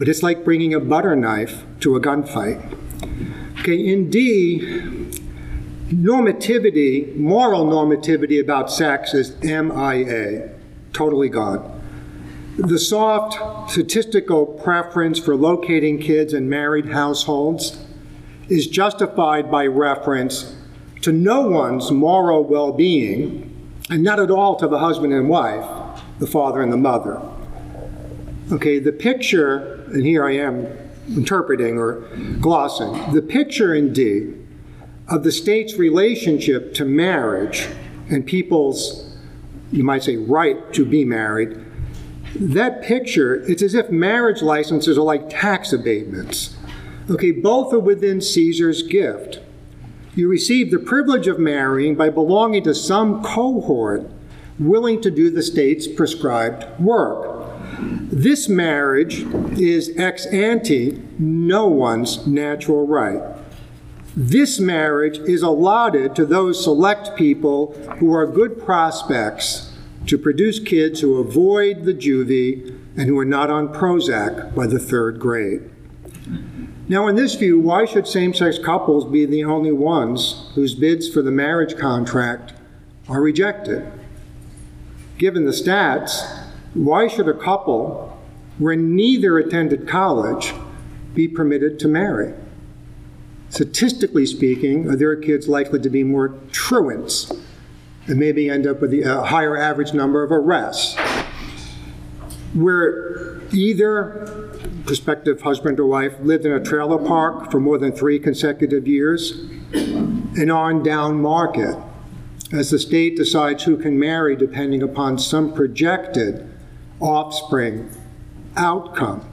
But 0.00 0.08
it's 0.08 0.22
like 0.22 0.44
bringing 0.44 0.74
a 0.74 0.80
butter 0.80 1.14
knife 1.14 1.62
to 1.80 1.94
a 1.94 2.00
gunfight. 2.00 2.76
Okay, 3.60 3.76
in 3.76 4.10
D, 4.10 4.58
normativity, 5.90 7.14
moral 7.14 7.66
normativity 7.66 8.42
about 8.42 8.68
sex 8.68 9.14
is 9.14 9.40
MIA 9.42 10.50
totally 10.92 11.28
gone. 11.28 11.80
The 12.58 12.78
soft 12.78 13.70
statistical 13.70 14.44
preference 14.44 15.18
for 15.18 15.34
locating 15.34 15.98
kids 15.98 16.34
in 16.34 16.48
married 16.48 16.90
households 16.90 17.82
is 18.48 18.66
justified 18.66 19.50
by 19.50 19.66
reference 19.66 20.54
to 21.00 21.12
no 21.12 21.48
one's 21.48 21.90
moral 21.90 22.44
well 22.44 22.72
being, 22.72 23.48
and 23.90 24.02
not 24.02 24.20
at 24.20 24.30
all 24.30 24.56
to 24.56 24.68
the 24.68 24.78
husband 24.78 25.12
and 25.12 25.28
wife, 25.28 26.00
the 26.18 26.26
father 26.26 26.62
and 26.62 26.72
the 26.72 26.76
mother. 26.76 27.20
Okay, 28.52 28.78
the 28.78 28.92
picture, 28.92 29.84
and 29.92 30.04
here 30.04 30.24
I 30.24 30.32
am 30.32 30.66
interpreting 31.08 31.78
or 31.78 32.02
glossing, 32.40 33.12
the 33.12 33.22
picture 33.22 33.74
indeed 33.74 34.46
of 35.08 35.24
the 35.24 35.32
state's 35.32 35.74
relationship 35.74 36.74
to 36.74 36.84
marriage 36.84 37.66
and 38.08 38.26
people's 38.26 39.11
you 39.72 39.82
might 39.82 40.04
say, 40.04 40.16
right 40.16 40.72
to 40.74 40.84
be 40.84 41.04
married, 41.04 41.58
that 42.34 42.82
picture, 42.82 43.42
it's 43.50 43.62
as 43.62 43.74
if 43.74 43.90
marriage 43.90 44.42
licenses 44.42 44.96
are 44.96 45.02
like 45.02 45.28
tax 45.28 45.72
abatements. 45.72 46.56
Okay, 47.10 47.32
both 47.32 47.72
are 47.72 47.80
within 47.80 48.20
Caesar's 48.20 48.82
gift. 48.82 49.40
You 50.14 50.28
receive 50.28 50.70
the 50.70 50.78
privilege 50.78 51.26
of 51.26 51.38
marrying 51.38 51.94
by 51.94 52.10
belonging 52.10 52.64
to 52.64 52.74
some 52.74 53.22
cohort 53.22 54.10
willing 54.58 55.00
to 55.00 55.10
do 55.10 55.30
the 55.30 55.42
state's 55.42 55.88
prescribed 55.88 56.66
work. 56.78 57.50
This 57.80 58.48
marriage 58.48 59.22
is 59.58 59.96
ex 59.96 60.26
ante 60.26 61.02
no 61.18 61.66
one's 61.66 62.26
natural 62.26 62.86
right. 62.86 63.22
This 64.14 64.60
marriage 64.60 65.18
is 65.18 65.40
allotted 65.40 66.14
to 66.16 66.26
those 66.26 66.62
select 66.62 67.16
people 67.16 67.72
who 67.98 68.12
are 68.12 68.26
good 68.26 68.62
prospects 68.62 69.72
to 70.06 70.18
produce 70.18 70.58
kids 70.58 71.00
who 71.00 71.18
avoid 71.18 71.84
the 71.84 71.94
juvie 71.94 72.78
and 72.96 73.08
who 73.08 73.18
are 73.18 73.24
not 73.24 73.48
on 73.48 73.72
Prozac 73.72 74.54
by 74.54 74.66
the 74.66 74.78
third 74.78 75.18
grade. 75.18 75.70
Now, 76.88 77.06
in 77.06 77.16
this 77.16 77.36
view, 77.36 77.58
why 77.58 77.86
should 77.86 78.06
same 78.06 78.34
sex 78.34 78.58
couples 78.58 79.10
be 79.10 79.24
the 79.24 79.44
only 79.44 79.72
ones 79.72 80.50
whose 80.54 80.74
bids 80.74 81.08
for 81.08 81.22
the 81.22 81.30
marriage 81.30 81.78
contract 81.78 82.52
are 83.08 83.22
rejected. 83.22 83.90
Given 85.16 85.46
the 85.46 85.52
stats, 85.52 86.44
why 86.74 87.08
should 87.08 87.28
a 87.28 87.34
couple 87.34 88.20
where 88.58 88.76
neither 88.76 89.38
attended 89.38 89.88
college 89.88 90.52
be 91.14 91.28
permitted 91.28 91.78
to 91.80 91.88
marry? 91.88 92.34
Statistically 93.52 94.24
speaking, 94.24 94.88
are 94.88 94.96
their 94.96 95.14
kids 95.14 95.46
likely 95.46 95.78
to 95.78 95.90
be 95.90 96.02
more 96.02 96.40
truants 96.52 97.30
and 98.06 98.18
maybe 98.18 98.48
end 98.48 98.66
up 98.66 98.80
with 98.80 98.94
a 98.94 99.04
uh, 99.04 99.24
higher 99.24 99.58
average 99.58 99.92
number 99.92 100.22
of 100.22 100.32
arrests? 100.32 100.96
Where 102.54 103.42
either 103.52 104.48
prospective 104.86 105.42
husband 105.42 105.78
or 105.78 105.86
wife 105.86 106.14
lived 106.22 106.46
in 106.46 106.52
a 106.52 106.64
trailer 106.64 106.96
park 106.96 107.50
for 107.50 107.60
more 107.60 107.76
than 107.76 107.92
three 107.92 108.18
consecutive 108.18 108.88
years, 108.88 109.32
and 109.74 110.50
on 110.50 110.82
down 110.82 111.20
market 111.20 111.76
as 112.54 112.70
the 112.70 112.78
state 112.78 113.18
decides 113.18 113.64
who 113.64 113.76
can 113.76 113.98
marry 113.98 114.34
depending 114.34 114.82
upon 114.82 115.18
some 115.18 115.52
projected 115.52 116.50
offspring 117.00 117.90
outcome. 118.56 119.31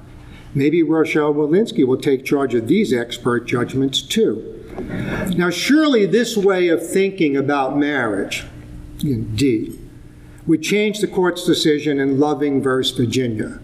Maybe 0.55 0.81
Rochelle 0.81 1.33
Walensky 1.33 1.85
will 1.85 1.97
take 1.97 2.25
charge 2.25 2.55
of 2.55 2.67
these 2.67 2.91
expert 2.91 3.45
judgments 3.45 4.01
too. 4.01 4.55
Now, 5.35 5.49
surely 5.49 6.05
this 6.05 6.35
way 6.35 6.69
of 6.69 6.87
thinking 6.87 7.35
about 7.37 7.77
marriage, 7.77 8.45
indeed, 9.03 9.77
would 10.47 10.63
change 10.63 10.99
the 10.99 11.07
court's 11.07 11.45
decision 11.45 11.99
in 11.99 12.19
Loving 12.19 12.61
versus 12.61 12.97
Virginia 12.97 13.59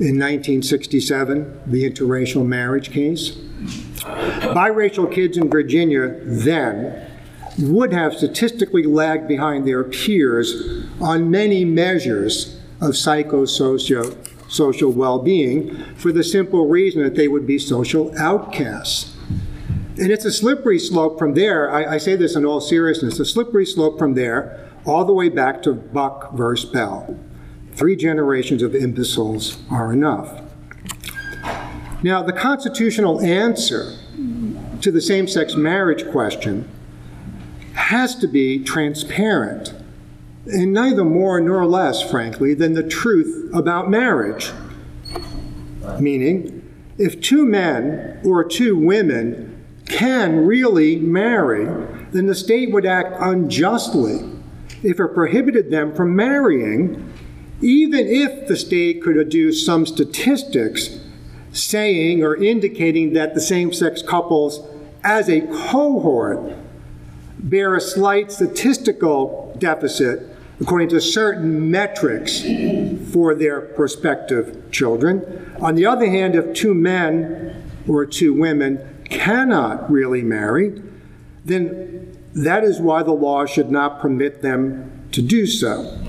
in 0.00 0.18
1967, 0.18 1.60
the 1.66 1.88
interracial 1.88 2.44
marriage 2.44 2.90
case. 2.90 3.30
Biracial 4.00 5.10
kids 5.10 5.36
in 5.36 5.48
Virginia 5.48 6.18
then 6.24 7.08
would 7.60 7.92
have 7.92 8.14
statistically 8.14 8.82
lagged 8.82 9.28
behind 9.28 9.66
their 9.66 9.84
peers 9.84 10.84
on 11.00 11.30
many 11.30 11.64
measures 11.64 12.58
of 12.80 12.90
psychosocial 12.90 14.16
social 14.54 14.90
well-being 14.90 15.76
for 15.96 16.12
the 16.12 16.22
simple 16.22 16.68
reason 16.68 17.02
that 17.02 17.14
they 17.14 17.28
would 17.28 17.46
be 17.46 17.58
social 17.58 18.16
outcasts. 18.18 19.16
And 19.98 20.10
it's 20.10 20.24
a 20.24 20.32
slippery 20.32 20.78
slope 20.78 21.18
from 21.18 21.34
there. 21.34 21.70
I, 21.70 21.94
I 21.94 21.98
say 21.98 22.16
this 22.16 22.36
in 22.36 22.44
all 22.44 22.60
seriousness, 22.60 23.20
a 23.20 23.24
slippery 23.24 23.66
slope 23.66 23.98
from 23.98 24.14
there 24.14 24.70
all 24.84 25.04
the 25.04 25.12
way 25.12 25.28
back 25.28 25.62
to 25.62 25.72
Buck 25.72 26.32
versus 26.34 26.68
Bell. 26.70 27.18
Three 27.72 27.96
generations 27.96 28.62
of 28.62 28.74
imbeciles 28.74 29.58
are 29.70 29.92
enough. 29.92 30.40
Now, 32.02 32.22
the 32.22 32.32
constitutional 32.32 33.20
answer 33.20 33.96
to 34.80 34.92
the 34.92 35.00
same 35.00 35.26
sex 35.26 35.54
marriage 35.54 36.08
question 36.10 36.68
has 37.74 38.14
to 38.16 38.28
be 38.28 38.62
transparent, 38.62 39.74
and 40.46 40.72
neither 40.72 41.04
more 41.04 41.40
nor 41.40 41.66
less, 41.66 42.02
frankly, 42.08 42.54
than 42.54 42.74
the 42.74 42.82
truth 42.82 43.50
about 43.54 43.90
marriage. 43.90 44.52
Meaning, 45.98 46.60
if 46.98 47.20
two 47.20 47.46
men 47.46 48.20
or 48.24 48.44
two 48.44 48.76
women 48.76 49.64
can 49.86 50.46
really 50.46 50.96
marry, 50.96 51.64
then 52.12 52.26
the 52.26 52.34
state 52.34 52.72
would 52.72 52.86
act 52.86 53.16
unjustly 53.20 54.20
if 54.82 55.00
it 55.00 55.14
prohibited 55.14 55.70
them 55.70 55.94
from 55.94 56.14
marrying, 56.14 57.12
even 57.60 58.06
if 58.06 58.46
the 58.46 58.56
state 58.56 59.02
could 59.02 59.16
adduce 59.16 59.64
some 59.64 59.86
statistics 59.86 61.00
saying 61.52 62.22
or 62.22 62.36
indicating 62.36 63.12
that 63.12 63.34
the 63.34 63.40
same 63.40 63.72
sex 63.72 64.02
couples 64.02 64.60
as 65.02 65.28
a 65.28 65.40
cohort 65.42 66.54
bear 67.38 67.74
a 67.74 67.80
slight 67.80 68.32
statistical 68.32 69.54
deficit 69.58 70.33
according 70.60 70.88
to 70.88 71.00
certain 71.00 71.70
metrics 71.70 72.42
for 73.12 73.34
their 73.34 73.60
prospective 73.60 74.70
children. 74.70 75.54
On 75.60 75.74
the 75.74 75.86
other 75.86 76.06
hand, 76.06 76.34
if 76.34 76.54
two 76.54 76.74
men 76.74 77.70
or 77.88 78.06
two 78.06 78.32
women 78.32 79.02
cannot 79.10 79.90
really 79.90 80.22
marry, 80.22 80.82
then 81.44 82.16
that 82.34 82.64
is 82.64 82.80
why 82.80 83.02
the 83.02 83.12
law 83.12 83.46
should 83.46 83.70
not 83.70 84.00
permit 84.00 84.42
them 84.42 85.08
to 85.12 85.22
do 85.22 85.46
so. 85.46 86.00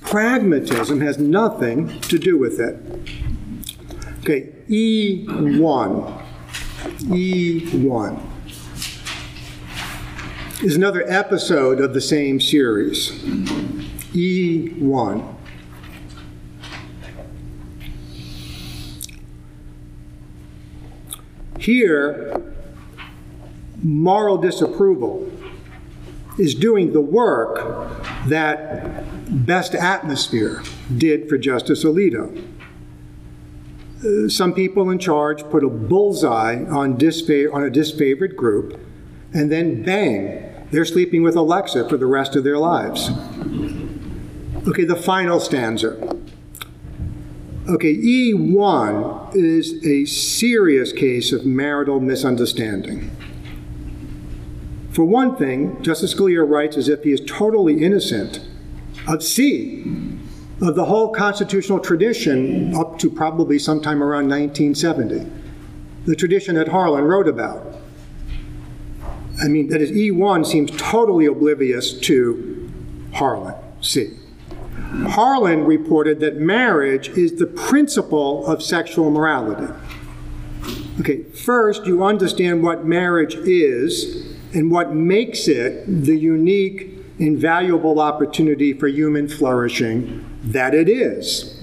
Pragmatism 0.00 1.00
has 1.00 1.18
nothing 1.18 2.00
to 2.02 2.18
do 2.18 2.36
with 2.36 2.58
it. 2.58 2.76
Okay, 4.20 4.52
E1. 4.68 6.26
E1 7.00 8.30
is 10.62 10.76
another 10.76 11.08
episode 11.10 11.80
of 11.80 11.94
the 11.94 12.00
same 12.00 12.38
series. 12.40 13.10
E1. 14.12 15.36
Here, 21.58 22.42
moral 23.82 24.38
disapproval 24.38 25.30
is 26.38 26.54
doing 26.54 26.92
the 26.92 27.00
work 27.00 28.02
that 28.26 29.04
Best 29.46 29.74
Atmosphere 29.74 30.62
did 30.96 31.28
for 31.28 31.36
Justice 31.38 31.84
Alito. 31.84 32.42
Uh, 34.02 34.28
some 34.28 34.54
people 34.54 34.88
in 34.88 34.98
charge 34.98 35.42
put 35.50 35.62
a 35.62 35.68
bullseye 35.68 36.64
on, 36.64 36.96
disfa- 36.96 37.52
on 37.52 37.62
a 37.62 37.70
disfavored 37.70 38.34
group, 38.34 38.80
and 39.34 39.52
then 39.52 39.82
bang, 39.82 40.66
they're 40.70 40.86
sleeping 40.86 41.22
with 41.22 41.36
Alexa 41.36 41.88
for 41.88 41.98
the 41.98 42.06
rest 42.06 42.34
of 42.34 42.44
their 42.44 42.58
lives. 42.58 43.10
Okay, 44.68 44.84
the 44.84 44.96
final 44.96 45.40
stanza. 45.40 45.96
Okay, 47.66 47.96
E1 47.96 49.34
is 49.34 49.82
a 49.86 50.04
serious 50.04 50.92
case 50.92 51.32
of 51.32 51.46
marital 51.46 51.98
misunderstanding. 51.98 53.10
For 54.90 55.04
one 55.04 55.36
thing, 55.36 55.82
Justice 55.82 56.14
Scalia 56.14 56.46
writes 56.46 56.76
as 56.76 56.90
if 56.90 57.04
he 57.04 57.12
is 57.12 57.22
totally 57.26 57.82
innocent 57.82 58.46
of 59.08 59.22
C, 59.22 59.82
of 60.60 60.74
the 60.74 60.84
whole 60.84 61.08
constitutional 61.08 61.80
tradition 61.80 62.74
up 62.74 62.98
to 62.98 63.08
probably 63.08 63.58
sometime 63.58 64.02
around 64.02 64.28
1970, 64.28 65.26
the 66.04 66.14
tradition 66.14 66.56
that 66.56 66.68
Harlan 66.68 67.04
wrote 67.04 67.28
about. 67.28 67.76
I 69.42 69.48
mean, 69.48 69.68
that 69.68 69.80
is, 69.80 69.90
E1 69.92 70.44
seems 70.44 70.70
totally 70.72 71.24
oblivious 71.24 71.98
to 72.00 72.70
Harlan, 73.14 73.54
C. 73.80 74.19
Harlan 74.90 75.64
reported 75.64 76.20
that 76.20 76.36
marriage 76.36 77.08
is 77.10 77.36
the 77.36 77.46
principle 77.46 78.46
of 78.46 78.62
sexual 78.62 79.10
morality. 79.10 79.72
Okay, 81.00 81.22
first, 81.22 81.86
you 81.86 82.02
understand 82.04 82.62
what 82.62 82.84
marriage 82.84 83.34
is 83.34 84.36
and 84.52 84.70
what 84.70 84.92
makes 84.92 85.48
it 85.48 85.84
the 85.86 86.16
unique, 86.16 86.96
invaluable 87.18 88.00
opportunity 88.00 88.72
for 88.72 88.88
human 88.88 89.28
flourishing 89.28 90.24
that 90.42 90.74
it 90.74 90.88
is. 90.88 91.58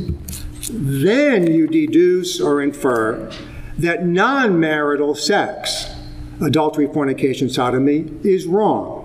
Then 0.69 1.51
you 1.51 1.67
deduce 1.67 2.39
or 2.39 2.61
infer 2.61 3.31
that 3.77 4.05
non 4.05 4.59
marital 4.59 5.15
sex 5.15 5.93
adultery, 6.41 6.87
fornication, 6.87 7.49
sodomy 7.49 8.11
is 8.23 8.45
wrong. 8.45 8.96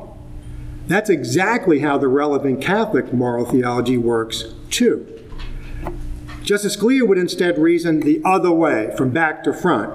That's 0.86 1.08
exactly 1.10 1.78
how 1.80 1.98
the 1.98 2.08
relevant 2.08 2.60
Catholic 2.60 3.12
moral 3.12 3.44
theology 3.44 3.96
works, 3.96 4.44
too. 4.70 5.06
Justice 6.42 6.76
Scalia 6.76 7.06
would 7.06 7.18
instead 7.18 7.56
reason 7.58 8.00
the 8.00 8.20
other 8.24 8.50
way, 8.50 8.92
from 8.96 9.10
back 9.10 9.44
to 9.44 9.52
front, 9.52 9.92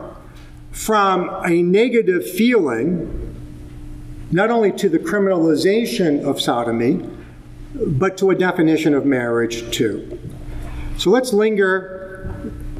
from 0.71 1.29
a 1.45 1.61
negative 1.61 2.29
feeling, 2.29 3.35
not 4.31 4.49
only 4.49 4.71
to 4.71 4.87
the 4.87 4.99
criminalization 4.99 6.23
of 6.23 6.39
sodomy, 6.39 7.05
but 7.75 8.17
to 8.17 8.29
a 8.29 8.35
definition 8.35 8.93
of 8.93 9.05
marriage, 9.05 9.69
too. 9.71 10.19
So 10.97 11.09
let's 11.09 11.33
linger 11.33 12.33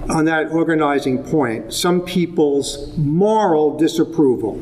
on 0.10 0.26
that 0.26 0.52
organizing 0.52 1.24
point, 1.24 1.74
some 1.74 2.02
people's 2.02 2.98
moral 2.98 3.78
disapproval, 3.78 4.56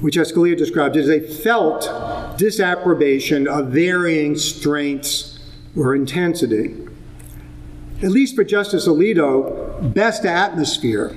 which 0.00 0.16
Scalia 0.16 0.56
described 0.56 0.96
as 0.96 1.08
a 1.08 1.20
felt 1.20 1.84
disapprobation 2.40 3.46
of 3.46 3.66
varying 3.66 4.34
strengths 4.34 5.38
or 5.76 5.94
intensity. 5.94 6.74
At 8.02 8.10
least 8.10 8.34
for 8.34 8.44
Justice 8.44 8.88
Alito, 8.88 9.92
best 9.92 10.24
atmosphere 10.24 11.14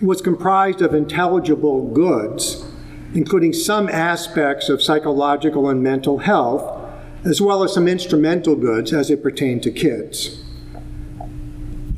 was 0.00 0.22
comprised 0.22 0.80
of 0.80 0.94
intelligible 0.94 1.88
goods, 1.88 2.64
including 3.14 3.52
some 3.52 3.90
aspects 3.90 4.70
of 4.70 4.82
psychological 4.82 5.68
and 5.68 5.82
mental 5.82 6.16
health, 6.16 6.82
as 7.26 7.42
well 7.42 7.62
as 7.62 7.74
some 7.74 7.86
instrumental 7.86 8.56
goods 8.56 8.94
as 8.94 9.10
it 9.10 9.22
pertained 9.22 9.62
to 9.64 9.70
kids. 9.70 10.42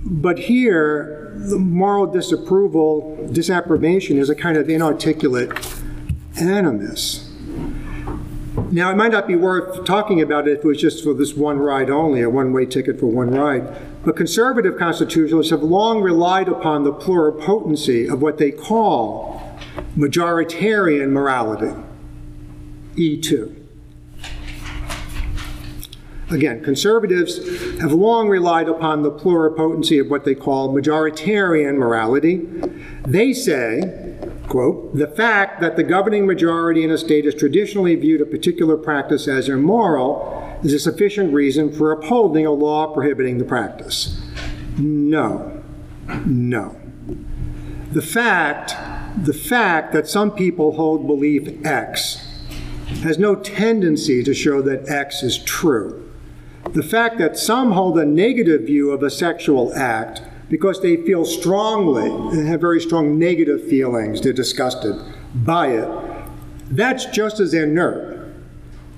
But 0.05 0.41
here, 0.41 1.35
the 1.37 1.59
moral 1.59 2.09
disapproval, 2.09 3.29
disapprobation 3.31 4.19
is 4.19 4.29
a 4.29 4.35
kind 4.35 4.57
of 4.57 4.69
inarticulate 4.69 5.53
animus. 6.41 7.30
Now, 8.57 8.91
it 8.91 8.97
might 8.97 9.13
not 9.13 9.29
be 9.29 9.37
worth 9.37 9.85
talking 9.85 10.21
about 10.21 10.49
it 10.49 10.59
if 10.59 10.59
it 10.59 10.65
was 10.65 10.81
just 10.81 11.05
for 11.05 11.15
this 11.15 11.35
one 11.35 11.59
ride 11.59 11.89
only, 11.89 12.21
a 12.23 12.31
one 12.31 12.53
way 12.53 12.67
ticket 12.67 12.99
for 12.99 13.07
one 13.07 13.31
ride, 13.31 14.05
but 14.05 14.17
conservative 14.17 14.77
constitutionalists 14.77 15.51
have 15.51 15.63
long 15.63 16.01
relied 16.01 16.49
upon 16.49 16.83
the 16.83 16.93
pluripotency 16.93 18.11
of 18.13 18.21
what 18.21 18.39
they 18.39 18.51
call 18.51 19.57
majoritarian 19.97 21.11
morality, 21.11 21.75
E2. 22.97 23.57
Again, 26.31 26.63
conservatives 26.63 27.39
have 27.81 27.93
long 27.93 28.29
relied 28.29 28.69
upon 28.69 29.03
the 29.03 29.11
pluripotency 29.11 30.01
of 30.01 30.11
what 30.11 30.25
they 30.25 30.35
call 30.35 30.73
majoritarian 30.73 31.77
morality. 31.77 32.47
They 33.05 33.33
say, 33.33 34.10
quote, 34.51 34.95
the 34.95 35.07
fact 35.07 35.61
that 35.61 35.77
the 35.77 35.83
governing 35.83 36.27
majority 36.27 36.83
in 36.83 36.91
a 36.91 36.99
state 36.99 37.25
has 37.25 37.35
traditionally 37.35 37.95
viewed 37.95 38.21
a 38.21 38.27
particular 38.27 38.77
practice 38.77 39.27
as 39.29 39.49
immoral 39.49 40.59
is 40.63 40.75
a 40.75 40.79
sufficient 40.79 41.33
reason 41.33 41.73
for 41.73 41.93
upholding 41.93 42.45
a 42.45 42.51
law 42.51 42.93
prohibiting 42.93 43.39
the 43.39 43.45
practice. 43.45 44.21
No, 44.77 45.63
no. 46.27 46.77
The 47.93 48.03
fact, 48.03 48.75
the 49.25 49.33
fact 49.33 49.93
that 49.93 50.09
some 50.09 50.33
people 50.33 50.73
hold 50.73 51.07
belief 51.07 51.65
X 51.65 52.17
has 53.03 53.19
no 53.19 53.37
tendency 53.37 54.25
to 54.25 54.35
show 54.35 54.61
that 54.63 54.89
X 54.89 55.23
is 55.23 55.39
true. 55.39 56.11
The 56.73 56.83
fact 56.83 57.19
that 57.19 57.39
some 57.39 57.73
hold 57.73 57.99
a 57.99 58.05
negative 58.05 58.63
view 58.63 58.91
of 58.91 59.03
a 59.03 59.11
sexual 59.11 59.73
act 59.75 60.23
because 60.51 60.83
they 60.83 60.97
feel 60.97 61.25
strongly 61.25 62.11
and 62.11 62.47
have 62.47 62.61
very 62.61 62.81
strong 62.81 63.19
negative 63.19 63.67
feelings, 63.67 64.21
they're 64.21 64.33
disgusted 64.33 64.97
by 65.33 65.69
it, 65.69 65.89
that's 66.71 67.07
just 67.07 67.41
as 67.41 67.55
inert. 67.55 68.29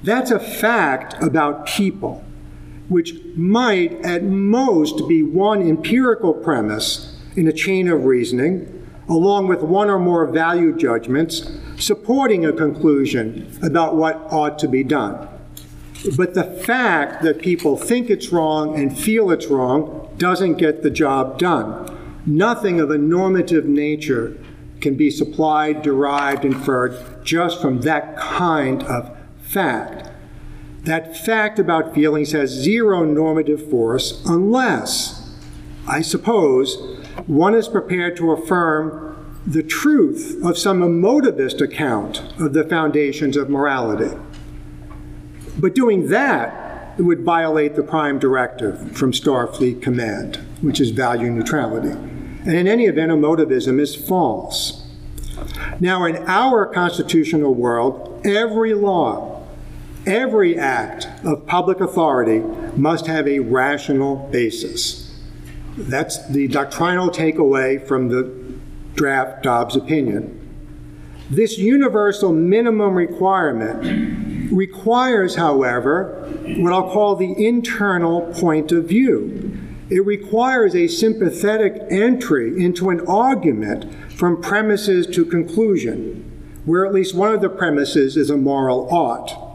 That's 0.02 0.30
a 0.30 0.40
fact 0.40 1.22
about 1.22 1.66
people, 1.66 2.24
which 2.88 3.14
might 3.36 3.92
at 4.04 4.24
most 4.24 5.06
be 5.06 5.22
one 5.22 5.62
empirical 5.62 6.32
premise 6.32 7.20
in 7.36 7.46
a 7.46 7.52
chain 7.52 7.86
of 7.86 8.04
reasoning, 8.04 8.88
along 9.08 9.46
with 9.46 9.62
one 9.62 9.90
or 9.90 9.98
more 9.98 10.26
value 10.26 10.76
judgments 10.76 11.50
supporting 11.76 12.46
a 12.46 12.52
conclusion 12.52 13.58
about 13.62 13.94
what 13.94 14.16
ought 14.30 14.58
to 14.58 14.68
be 14.68 14.82
done. 14.82 15.28
But 16.16 16.34
the 16.34 16.44
fact 16.44 17.22
that 17.22 17.40
people 17.40 17.76
think 17.76 18.10
it's 18.10 18.32
wrong 18.32 18.74
and 18.78 18.96
feel 18.96 19.30
it's 19.30 19.46
wrong 19.46 20.01
doesn't 20.18 20.54
get 20.54 20.82
the 20.82 20.90
job 20.90 21.38
done. 21.38 21.98
Nothing 22.24 22.80
of 22.80 22.90
a 22.90 22.98
normative 22.98 23.64
nature 23.64 24.38
can 24.80 24.94
be 24.96 25.10
supplied, 25.10 25.82
derived, 25.82 26.44
inferred 26.44 27.24
just 27.24 27.60
from 27.60 27.80
that 27.82 28.16
kind 28.16 28.82
of 28.84 29.16
fact. 29.42 30.10
That 30.84 31.16
fact 31.16 31.58
about 31.58 31.94
feelings 31.94 32.32
has 32.32 32.50
zero 32.50 33.04
normative 33.04 33.70
force 33.70 34.22
unless, 34.26 35.36
I 35.86 36.02
suppose, 36.02 36.76
one 37.26 37.54
is 37.54 37.68
prepared 37.68 38.16
to 38.16 38.32
affirm 38.32 39.40
the 39.46 39.62
truth 39.62 40.40
of 40.44 40.58
some 40.58 40.80
emotivist 40.80 41.60
account 41.60 42.22
of 42.40 42.52
the 42.52 42.64
foundations 42.64 43.36
of 43.36 43.48
morality. 43.48 44.16
But 45.58 45.74
doing 45.74 46.08
that 46.08 46.61
would 46.98 47.20
violate 47.20 47.74
the 47.74 47.82
prime 47.82 48.18
directive 48.18 48.96
from 48.96 49.12
Starfleet 49.12 49.82
Command, 49.82 50.36
which 50.60 50.80
is 50.80 50.90
value 50.90 51.30
neutrality. 51.30 51.90
And 51.90 52.54
in 52.54 52.66
any 52.66 52.86
event, 52.86 53.12
emotivism 53.12 53.80
is 53.80 53.94
false. 53.94 54.86
Now, 55.80 56.04
in 56.04 56.16
our 56.26 56.66
constitutional 56.66 57.54
world, 57.54 58.20
every 58.24 58.74
law, 58.74 59.42
every 60.06 60.58
act 60.58 61.08
of 61.24 61.46
public 61.46 61.80
authority 61.80 62.40
must 62.76 63.06
have 63.06 63.26
a 63.26 63.40
rational 63.40 64.28
basis. 64.30 65.20
That's 65.76 66.26
the 66.28 66.48
doctrinal 66.48 67.10
takeaway 67.10 67.86
from 67.86 68.08
the 68.08 68.30
draft 68.94 69.42
Dobbs 69.42 69.74
opinion. 69.76 70.38
This 71.30 71.56
universal 71.56 72.32
minimum 72.32 72.94
requirement 72.94 74.21
requires, 74.52 75.36
however, 75.36 76.28
what 76.58 76.72
I'll 76.72 76.90
call 76.90 77.16
the 77.16 77.34
internal 77.44 78.32
point 78.34 78.72
of 78.72 78.84
view. 78.84 79.58
It 79.90 80.06
requires 80.06 80.74
a 80.74 80.88
sympathetic 80.88 81.82
entry 81.90 82.62
into 82.62 82.90
an 82.90 83.06
argument 83.06 83.92
from 84.12 84.40
premises 84.40 85.06
to 85.08 85.24
conclusion, 85.24 86.30
where 86.64 86.86
at 86.86 86.94
least 86.94 87.14
one 87.14 87.34
of 87.34 87.40
the 87.40 87.48
premises 87.48 88.16
is 88.16 88.30
a 88.30 88.36
moral 88.36 88.88
ought. 88.90 89.50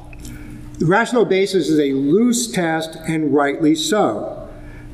The 0.79 0.85
rational 0.85 1.25
basis 1.25 1.69
is 1.69 1.79
a 1.79 1.93
loose 1.93 2.51
test, 2.51 2.97
and 3.07 3.33
rightly 3.33 3.73
so. 3.73 4.47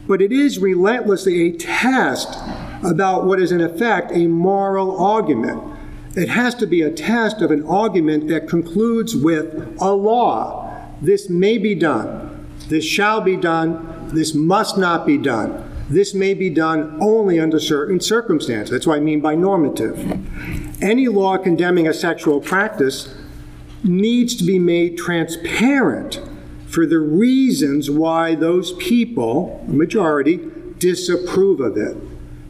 But 0.08 0.22
it 0.22 0.32
is 0.32 0.60
relentlessly 0.60 1.42
a 1.42 1.58
test 1.58 2.40
about 2.84 3.26
what 3.26 3.42
is, 3.42 3.52
in 3.52 3.60
effect, 3.60 4.12
a 4.14 4.28
moral 4.28 4.98
argument. 4.98 5.73
It 6.16 6.30
has 6.30 6.54
to 6.56 6.68
be 6.68 6.82
a 6.82 6.92
test 6.92 7.42
of 7.42 7.50
an 7.52 7.66
argument 7.66 8.28
that 8.28 8.48
concludes 8.48 9.16
with 9.16 9.78
a 9.82 9.92
law. 9.94 10.88
This 11.02 11.30
may 11.30 11.58
be 11.58 11.74
done. 11.74 12.48
This 12.70 12.86
shall 12.86 13.22
be 13.22 13.36
done. 13.36 14.10
This 14.14 14.34
must 14.34 14.78
not 14.78 15.06
be 15.06 15.18
done. 15.18 15.70
This 15.90 16.14
may 16.14 16.34
be 16.34 16.50
done 16.50 16.98
only 17.02 17.40
under 17.40 17.60
certain 17.60 18.00
circumstances. 18.00 18.70
That's 18.70 18.88
what 18.88 18.98
I 18.98 19.02
mean 19.02 19.22
by 19.22 19.36
normative. 19.36 20.00
Any 20.82 21.08
law 21.08 21.38
condemning 21.38 21.88
a 21.88 21.94
sexual 21.94 22.40
practice 22.40 23.14
needs 23.84 24.36
to 24.38 24.46
be 24.46 24.60
made 24.60 24.98
transparent 24.98 26.22
for 26.68 26.86
the 26.86 27.00
reasons 27.00 27.90
why 27.90 28.34
those 28.36 28.74
people, 28.74 29.64
the 29.68 29.74
majority, 29.74 30.40
disapprove 30.78 31.60
of 31.60 31.78
it. 31.78 31.98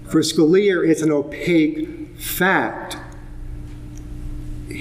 For 0.08 0.22
Scalia, 0.22 0.88
it's 0.88 1.02
an 1.02 1.12
opaque 1.12 2.18
fact. 2.18 2.98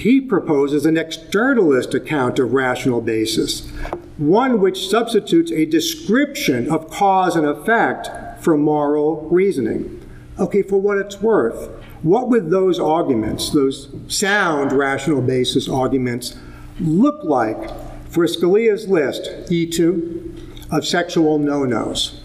He 0.02 0.20
proposes 0.20 0.84
an 0.84 0.96
externalist 0.96 1.94
account 1.94 2.40
of 2.40 2.52
rational 2.52 3.00
basis, 3.00 3.70
one 4.16 4.60
which 4.60 4.88
substitutes 4.88 5.52
a 5.52 5.64
description 5.64 6.68
of 6.68 6.90
cause 6.90 7.36
and 7.36 7.46
effect 7.46 8.10
for 8.42 8.56
moral 8.56 9.28
reasoning. 9.30 10.04
Okay, 10.40 10.62
for 10.62 10.80
what 10.80 10.98
it's 10.98 11.22
worth, 11.22 11.68
what 12.02 12.28
would 12.30 12.50
those 12.50 12.80
arguments, 12.80 13.50
those 13.50 13.94
sound 14.08 14.72
rational 14.72 15.22
basis 15.22 15.68
arguments, 15.68 16.34
look 16.80 17.22
like 17.22 17.70
for 18.10 18.26
Scalia's 18.26 18.88
list, 18.88 19.30
E2, 19.52 20.72
of 20.72 20.84
sexual 20.84 21.38
no 21.38 21.64
nos? 21.64 22.20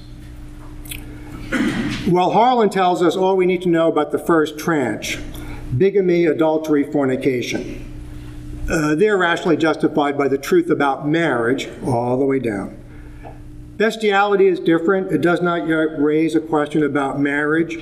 Well, 2.10 2.32
Harlan 2.32 2.72
tells 2.72 3.04
us 3.04 3.16
all 3.16 3.38
we 3.38 3.46
need 3.46 3.62
to 3.62 3.70
know 3.70 3.88
about 3.88 4.12
the 4.12 4.18
first 4.18 4.58
tranche 4.58 5.20
bigamy, 5.76 6.26
adultery, 6.26 6.84
fornication. 6.84 7.94
Uh, 8.70 8.96
they're 8.96 9.18
rationally 9.18 9.58
justified 9.58 10.18
by 10.18 10.28
the 10.28 10.38
truth 10.38 10.70
about 10.70 11.08
marriage 11.08 11.70
all 11.86 12.18
the 12.18 12.26
way 12.26 12.40
down. 12.40 12.78
Bestiality 13.78 14.48
is 14.48 14.60
different. 14.60 15.12
It 15.12 15.22
does 15.22 15.42
not 15.42 15.68
yet 15.68 16.00
raise 16.00 16.36
a 16.36 16.40
question 16.40 16.84
about 16.84 17.20
marriage, 17.20 17.78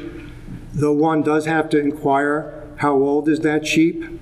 though 0.73 0.91
one 0.91 1.21
does 1.21 1.45
have 1.45 1.69
to 1.69 1.79
inquire 1.79 2.67
how 2.77 2.93
old 2.93 3.29
is 3.29 3.39
that 3.41 3.65
sheep? 3.65 4.03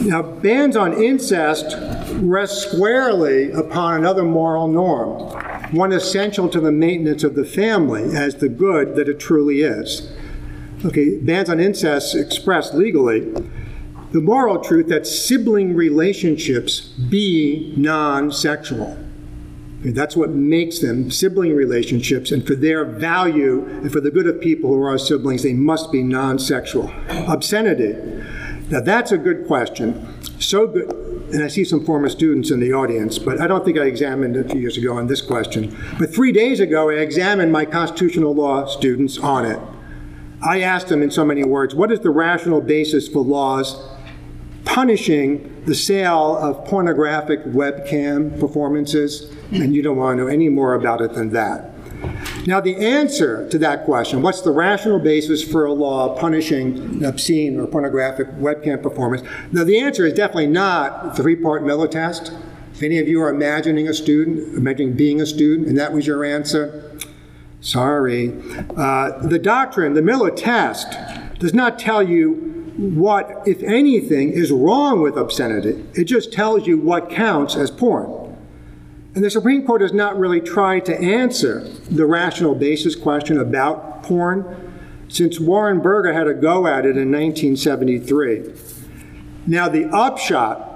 Now, 0.00 0.22
bans 0.22 0.76
on 0.76 0.94
incest 0.94 1.76
rest 2.14 2.62
squarely 2.62 3.52
upon 3.52 3.98
another 3.98 4.22
moral 4.22 4.66
norm, 4.66 5.30
one 5.72 5.92
essential 5.92 6.48
to 6.48 6.58
the 6.58 6.72
maintenance 6.72 7.22
of 7.22 7.34
the 7.34 7.44
family 7.44 8.16
as 8.16 8.36
the 8.36 8.48
good 8.48 8.96
that 8.96 9.08
it 9.08 9.20
truly 9.20 9.60
is. 9.60 10.10
Okay, 10.84 11.18
bans 11.18 11.50
on 11.50 11.60
incest 11.60 12.14
expressed 12.14 12.74
legally 12.74 13.32
the 14.12 14.20
moral 14.20 14.58
truth 14.58 14.88
that 14.88 15.06
sibling 15.06 15.74
relationships 15.74 16.80
be 16.80 17.72
non 17.76 18.32
sexual. 18.32 18.98
Okay, 19.80 19.90
that's 19.90 20.16
what 20.16 20.30
makes 20.30 20.80
them 20.80 21.10
sibling 21.10 21.54
relationships, 21.54 22.32
and 22.32 22.46
for 22.46 22.54
their 22.54 22.84
value 22.84 23.64
and 23.66 23.92
for 23.92 24.00
the 24.00 24.10
good 24.10 24.26
of 24.26 24.40
people 24.40 24.70
who 24.70 24.82
are 24.82 24.98
siblings, 24.98 25.42
they 25.42 25.52
must 25.52 25.92
be 25.92 26.02
non 26.02 26.38
sexual. 26.38 26.90
Obscenity. 27.28 27.94
Now, 28.70 28.80
that's 28.80 29.12
a 29.12 29.18
good 29.18 29.46
question. 29.46 30.06
So 30.40 30.66
good, 30.66 30.90
and 31.32 31.42
I 31.42 31.48
see 31.48 31.64
some 31.64 31.84
former 31.84 32.08
students 32.08 32.50
in 32.50 32.60
the 32.60 32.72
audience, 32.72 33.18
but 33.18 33.40
I 33.40 33.46
don't 33.46 33.64
think 33.64 33.78
I 33.78 33.84
examined 33.84 34.36
a 34.36 34.48
few 34.48 34.60
years 34.60 34.76
ago 34.76 34.96
on 34.96 35.06
this 35.06 35.20
question. 35.20 35.76
But 35.98 36.12
three 36.12 36.32
days 36.32 36.60
ago, 36.60 36.90
I 36.90 36.94
examined 36.94 37.52
my 37.52 37.64
constitutional 37.64 38.34
law 38.34 38.66
students 38.66 39.18
on 39.18 39.44
it. 39.46 39.60
I 40.42 40.60
asked 40.60 40.88
them 40.88 41.02
in 41.02 41.10
so 41.10 41.24
many 41.24 41.44
words, 41.44 41.74
what 41.74 41.92
is 41.92 42.00
the 42.00 42.10
rational 42.10 42.60
basis 42.60 43.08
for 43.08 43.20
laws 43.20 43.76
punishing 44.64 45.64
the 45.64 45.74
sale 45.74 46.36
of 46.36 46.64
pornographic 46.66 47.44
webcam 47.46 48.38
performances, 48.38 49.30
and 49.50 49.74
you 49.74 49.82
don't 49.82 49.96
want 49.96 50.16
to 50.16 50.24
know 50.24 50.30
any 50.30 50.48
more 50.48 50.74
about 50.74 51.00
it 51.00 51.12
than 51.14 51.30
that. 51.30 51.72
Now, 52.46 52.60
the 52.60 52.76
answer 52.76 53.48
to 53.50 53.58
that 53.58 53.84
question, 53.84 54.22
what's 54.22 54.40
the 54.40 54.52
rational 54.52 54.98
basis 54.98 55.42
for 55.42 55.66
a 55.66 55.72
law 55.72 56.16
punishing 56.16 57.04
obscene 57.04 57.58
or 57.58 57.66
pornographic 57.66 58.28
webcam 58.36 58.82
performance? 58.82 59.22
Now, 59.52 59.64
the 59.64 59.78
answer 59.78 60.06
is 60.06 60.14
definitely 60.14 60.46
not 60.46 61.16
three 61.16 61.36
part 61.36 61.64
Miller 61.64 61.88
test. 61.88 62.32
If 62.72 62.82
any 62.82 62.98
of 62.98 63.08
you 63.08 63.20
are 63.20 63.28
imagining 63.28 63.88
a 63.88 63.94
student, 63.94 64.56
imagining 64.56 64.94
being 64.94 65.20
a 65.20 65.26
student, 65.26 65.68
and 65.68 65.76
that 65.78 65.92
was 65.92 66.06
your 66.06 66.24
answer, 66.24 66.89
sorry. 67.60 68.32
Uh, 68.76 69.18
the 69.26 69.38
doctrine, 69.38 69.94
the 69.94 70.02
Miller 70.02 70.30
test, 70.30 70.96
does 71.38 71.54
not 71.54 71.78
tell 71.78 72.02
you 72.02 72.50
what, 72.76 73.42
if 73.46 73.62
anything, 73.62 74.30
is 74.30 74.50
wrong 74.50 75.02
with 75.02 75.16
obscenity. 75.16 75.84
It 75.94 76.04
just 76.04 76.32
tells 76.32 76.66
you 76.66 76.78
what 76.78 77.10
counts 77.10 77.56
as 77.56 77.70
porn. 77.70 78.36
And 79.14 79.24
the 79.24 79.30
Supreme 79.30 79.66
Court 79.66 79.82
has 79.82 79.92
not 79.92 80.18
really 80.18 80.40
tried 80.40 80.84
to 80.86 80.98
answer 80.98 81.68
the 81.90 82.06
rational 82.06 82.54
basis 82.54 82.94
question 82.94 83.38
about 83.38 84.02
porn 84.02 84.70
since 85.08 85.40
Warren 85.40 85.80
Burger 85.80 86.12
had 86.12 86.28
a 86.28 86.34
go 86.34 86.66
at 86.66 86.86
it 86.86 86.96
in 86.96 87.10
1973. 87.10 88.52
Now, 89.46 89.68
the 89.68 89.86
upshot 89.86 90.70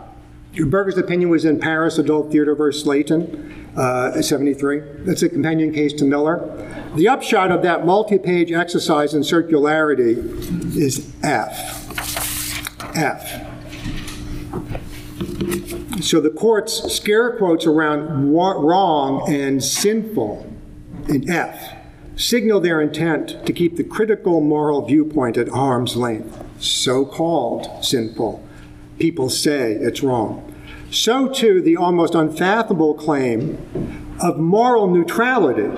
Burger's 0.62 0.98
opinion 0.98 1.30
was 1.30 1.44
in 1.44 1.58
Paris 1.58 1.98
Adult 1.98 2.30
Theater 2.30 2.54
versus 2.54 2.84
Slaton, 2.84 3.63
uh, 3.76 4.20
73. 4.20 4.80
That's 5.04 5.22
a 5.22 5.28
companion 5.28 5.72
case 5.72 5.92
to 5.94 6.04
Miller. 6.04 6.92
The 6.94 7.08
upshot 7.08 7.50
of 7.50 7.62
that 7.62 7.84
multi 7.84 8.18
page 8.18 8.52
exercise 8.52 9.14
in 9.14 9.22
circularity 9.22 10.16
is 10.76 11.12
F. 11.22 11.80
F. 12.96 13.50
So 16.02 16.20
the 16.20 16.30
court's 16.30 16.92
scare 16.94 17.36
quotes 17.36 17.66
around 17.66 18.32
wrong 18.32 19.24
and 19.32 19.62
sinful 19.62 20.52
in 21.08 21.30
F 21.30 21.74
signal 22.16 22.60
their 22.60 22.80
intent 22.80 23.44
to 23.46 23.52
keep 23.52 23.76
the 23.76 23.84
critical 23.84 24.40
moral 24.40 24.82
viewpoint 24.86 25.36
at 25.36 25.48
arm's 25.48 25.96
length. 25.96 26.42
So 26.58 27.04
called 27.04 27.84
sinful. 27.84 28.46
People 28.98 29.28
say 29.28 29.72
it's 29.72 30.02
wrong. 30.02 30.53
So 30.94 31.28
too 31.28 31.60
the 31.60 31.76
almost 31.76 32.14
unfathomable 32.14 32.94
claim 32.94 33.58
of 34.22 34.38
moral 34.38 34.86
neutrality 34.86 35.68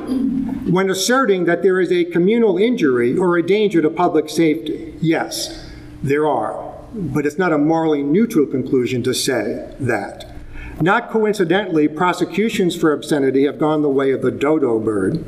when 0.70 0.90
asserting 0.90 1.46
that 1.46 1.62
there 1.62 1.80
is 1.80 1.90
a 1.90 2.04
communal 2.04 2.58
injury 2.58 3.16
or 3.16 3.36
a 3.36 3.46
danger 3.46 3.80
to 3.82 3.90
public 3.90 4.28
safety. 4.28 4.94
Yes, 5.00 5.70
there 6.02 6.28
are 6.28 6.66
but 6.96 7.26
it's 7.26 7.38
not 7.38 7.52
a 7.52 7.58
morally 7.58 8.02
neutral 8.02 8.46
conclusion 8.46 9.02
to 9.02 9.14
say 9.14 9.70
that. 9.78 10.32
Not 10.80 11.10
coincidentally, 11.10 11.88
prosecutions 11.88 12.76
for 12.76 12.92
obscenity 12.92 13.44
have 13.44 13.58
gone 13.58 13.82
the 13.82 13.88
way 13.88 14.10
of 14.12 14.22
the 14.22 14.30
dodo 14.30 14.78
bird. 14.78 15.24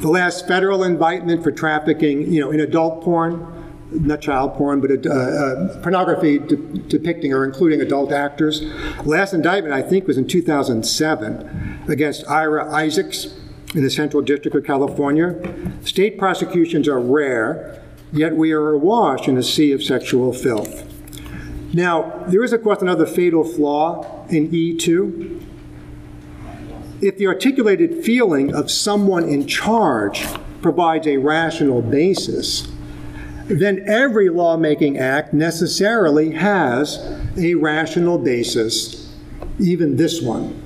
The 0.00 0.08
last 0.08 0.48
federal 0.48 0.82
indictment 0.82 1.42
for 1.42 1.52
trafficking, 1.52 2.32
you 2.32 2.40
know, 2.40 2.50
in 2.50 2.60
adult 2.60 3.02
porn, 3.04 3.57
not 3.90 4.20
child 4.20 4.54
porn, 4.54 4.80
but 4.80 5.06
uh, 5.06 5.10
uh, 5.10 5.82
pornography 5.82 6.38
de- 6.38 6.56
depicting 6.56 7.32
or 7.32 7.44
including 7.44 7.80
adult 7.80 8.12
actors. 8.12 8.62
Last 9.04 9.32
indictment, 9.32 9.74
I 9.74 9.82
think, 9.82 10.06
was 10.06 10.18
in 10.18 10.26
2007 10.26 11.84
against 11.88 12.28
Ira 12.28 12.70
Isaacs 12.72 13.34
in 13.74 13.82
the 13.82 13.90
Central 13.90 14.22
District 14.22 14.56
of 14.56 14.64
California. 14.64 15.34
State 15.82 16.18
prosecutions 16.18 16.88
are 16.88 17.00
rare, 17.00 17.82
yet 18.12 18.36
we 18.36 18.52
are 18.52 18.70
awash 18.70 19.28
in 19.28 19.36
a 19.36 19.42
sea 19.42 19.72
of 19.72 19.82
sexual 19.82 20.32
filth. 20.32 20.84
Now, 21.72 22.24
there 22.28 22.42
is, 22.42 22.52
of 22.52 22.62
course, 22.62 22.80
another 22.80 23.06
fatal 23.06 23.44
flaw 23.44 24.26
in 24.28 24.50
E2. 24.50 25.44
If 27.00 27.16
the 27.18 27.26
articulated 27.26 28.04
feeling 28.04 28.54
of 28.54 28.70
someone 28.70 29.28
in 29.28 29.46
charge 29.46 30.26
provides 30.62 31.06
a 31.06 31.18
rational 31.18 31.82
basis, 31.82 32.66
then 33.48 33.82
every 33.86 34.28
lawmaking 34.28 34.98
act 34.98 35.32
necessarily 35.32 36.32
has 36.32 36.98
a 37.36 37.54
rational 37.54 38.18
basis, 38.18 39.12
even 39.58 39.96
this 39.96 40.20
one. 40.22 40.62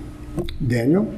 Daniel? 0.66 1.12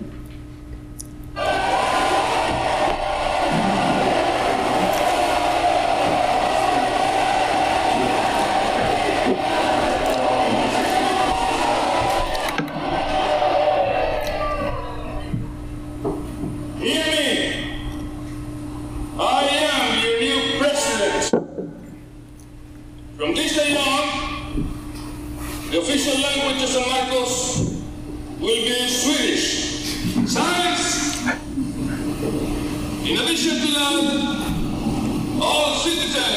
Washington. 35.85 36.34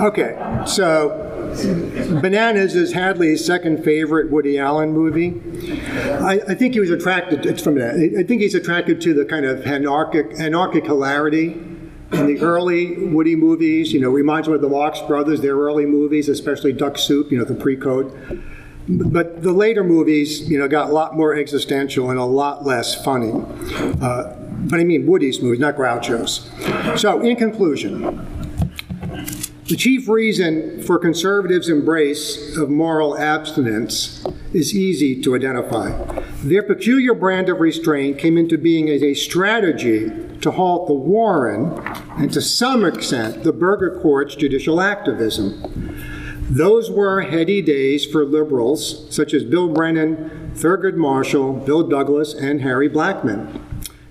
Okay, 0.00 0.36
so 0.66 1.08
Bananas 2.20 2.74
is 2.74 2.92
Hadley's 2.92 3.44
second 3.44 3.82
favorite 3.82 4.30
Woody 4.30 4.58
Allen 4.58 4.92
movie. 4.92 5.40
I, 6.20 6.40
I 6.48 6.54
think 6.54 6.74
he 6.74 6.80
was 6.80 6.90
attracted. 6.90 7.46
It's 7.46 7.62
from 7.62 7.76
that. 7.76 7.94
I 8.18 8.22
think 8.22 8.42
he's 8.42 8.54
attracted 8.54 9.00
to 9.02 9.14
the 9.14 9.24
kind 9.24 9.46
of 9.46 9.66
anarchic, 9.66 10.38
anarchic 10.38 10.84
hilarity 10.84 11.52
in 12.12 12.26
the 12.26 12.38
early 12.40 13.06
Woody 13.06 13.36
movies. 13.36 13.92
You 13.92 14.00
know, 14.00 14.10
reminds 14.10 14.48
me 14.48 14.54
of 14.54 14.60
the 14.60 14.68
Marx 14.68 15.00
Brothers, 15.00 15.40
their 15.40 15.56
early 15.56 15.86
movies, 15.86 16.28
especially 16.28 16.74
Duck 16.74 16.98
Soup. 16.98 17.30
You 17.32 17.38
know, 17.38 17.44
the 17.44 17.54
pre-code. 17.54 18.42
But 18.88 19.42
the 19.42 19.52
later 19.52 19.82
movies, 19.82 20.48
you 20.48 20.58
know, 20.58 20.68
got 20.68 20.90
a 20.90 20.92
lot 20.92 21.16
more 21.16 21.34
existential 21.34 22.10
and 22.10 22.18
a 22.18 22.24
lot 22.24 22.64
less 22.64 23.02
funny. 23.02 23.32
Uh, 24.00 24.34
but 24.68 24.78
I 24.78 24.84
mean 24.84 25.06
Woody's 25.06 25.40
movies, 25.40 25.58
not 25.58 25.76
Groucho's. 25.76 26.50
So, 27.00 27.20
in 27.20 27.36
conclusion, 27.36 28.35
the 29.68 29.76
chief 29.76 30.08
reason 30.08 30.80
for 30.82 30.98
conservatives' 30.98 31.68
embrace 31.68 32.56
of 32.56 32.70
moral 32.70 33.18
abstinence 33.18 34.24
is 34.52 34.74
easy 34.74 35.20
to 35.22 35.34
identify. 35.34 35.90
Their 36.44 36.62
peculiar 36.62 37.14
brand 37.14 37.48
of 37.48 37.58
restraint 37.58 38.18
came 38.18 38.38
into 38.38 38.58
being 38.58 38.88
as 38.88 39.02
a 39.02 39.14
strategy 39.14 40.12
to 40.40 40.52
halt 40.52 40.86
the 40.86 40.94
Warren 40.94 41.76
and 42.16 42.32
to 42.32 42.40
some 42.40 42.84
extent 42.84 43.42
the 43.42 43.52
Burger 43.52 43.98
Court's 44.00 44.36
judicial 44.36 44.80
activism. 44.80 45.96
Those 46.48 46.88
were 46.88 47.22
heady 47.22 47.60
days 47.60 48.06
for 48.06 48.24
liberals 48.24 49.12
such 49.12 49.34
as 49.34 49.42
Bill 49.42 49.68
Brennan, 49.68 50.52
Thurgood 50.54 50.94
Marshall, 50.94 51.54
Bill 51.54 51.82
Douglas, 51.82 52.34
and 52.34 52.62
Harry 52.62 52.88
Blackmun. 52.88 53.62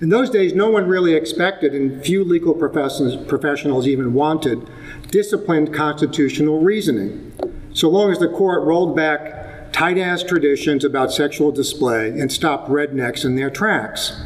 In 0.02 0.10
those 0.10 0.30
days, 0.30 0.54
no 0.54 0.70
one 0.70 0.88
really 0.88 1.14
expected, 1.14 1.74
and 1.74 2.04
few 2.04 2.26
legal 2.26 2.54
professionals 2.54 3.88
even 3.88 4.14
wanted, 4.14 4.70
disciplined 5.10 5.74
constitutional 5.74 6.60
reasoning, 6.60 7.32
so 7.74 7.90
long 7.90 8.12
as 8.12 8.20
the 8.20 8.30
court 8.30 8.64
rolled 8.64 8.96
back 8.96 9.72
tight 9.72 9.98
ass 9.98 10.24
traditions 10.24 10.86
about 10.86 11.12
sexual 11.12 11.52
display 11.52 12.10
and 12.10 12.32
stopped 12.32 12.70
rednecks 12.70 13.26
in 13.26 13.36
their 13.36 13.50
tracks. 13.50 14.22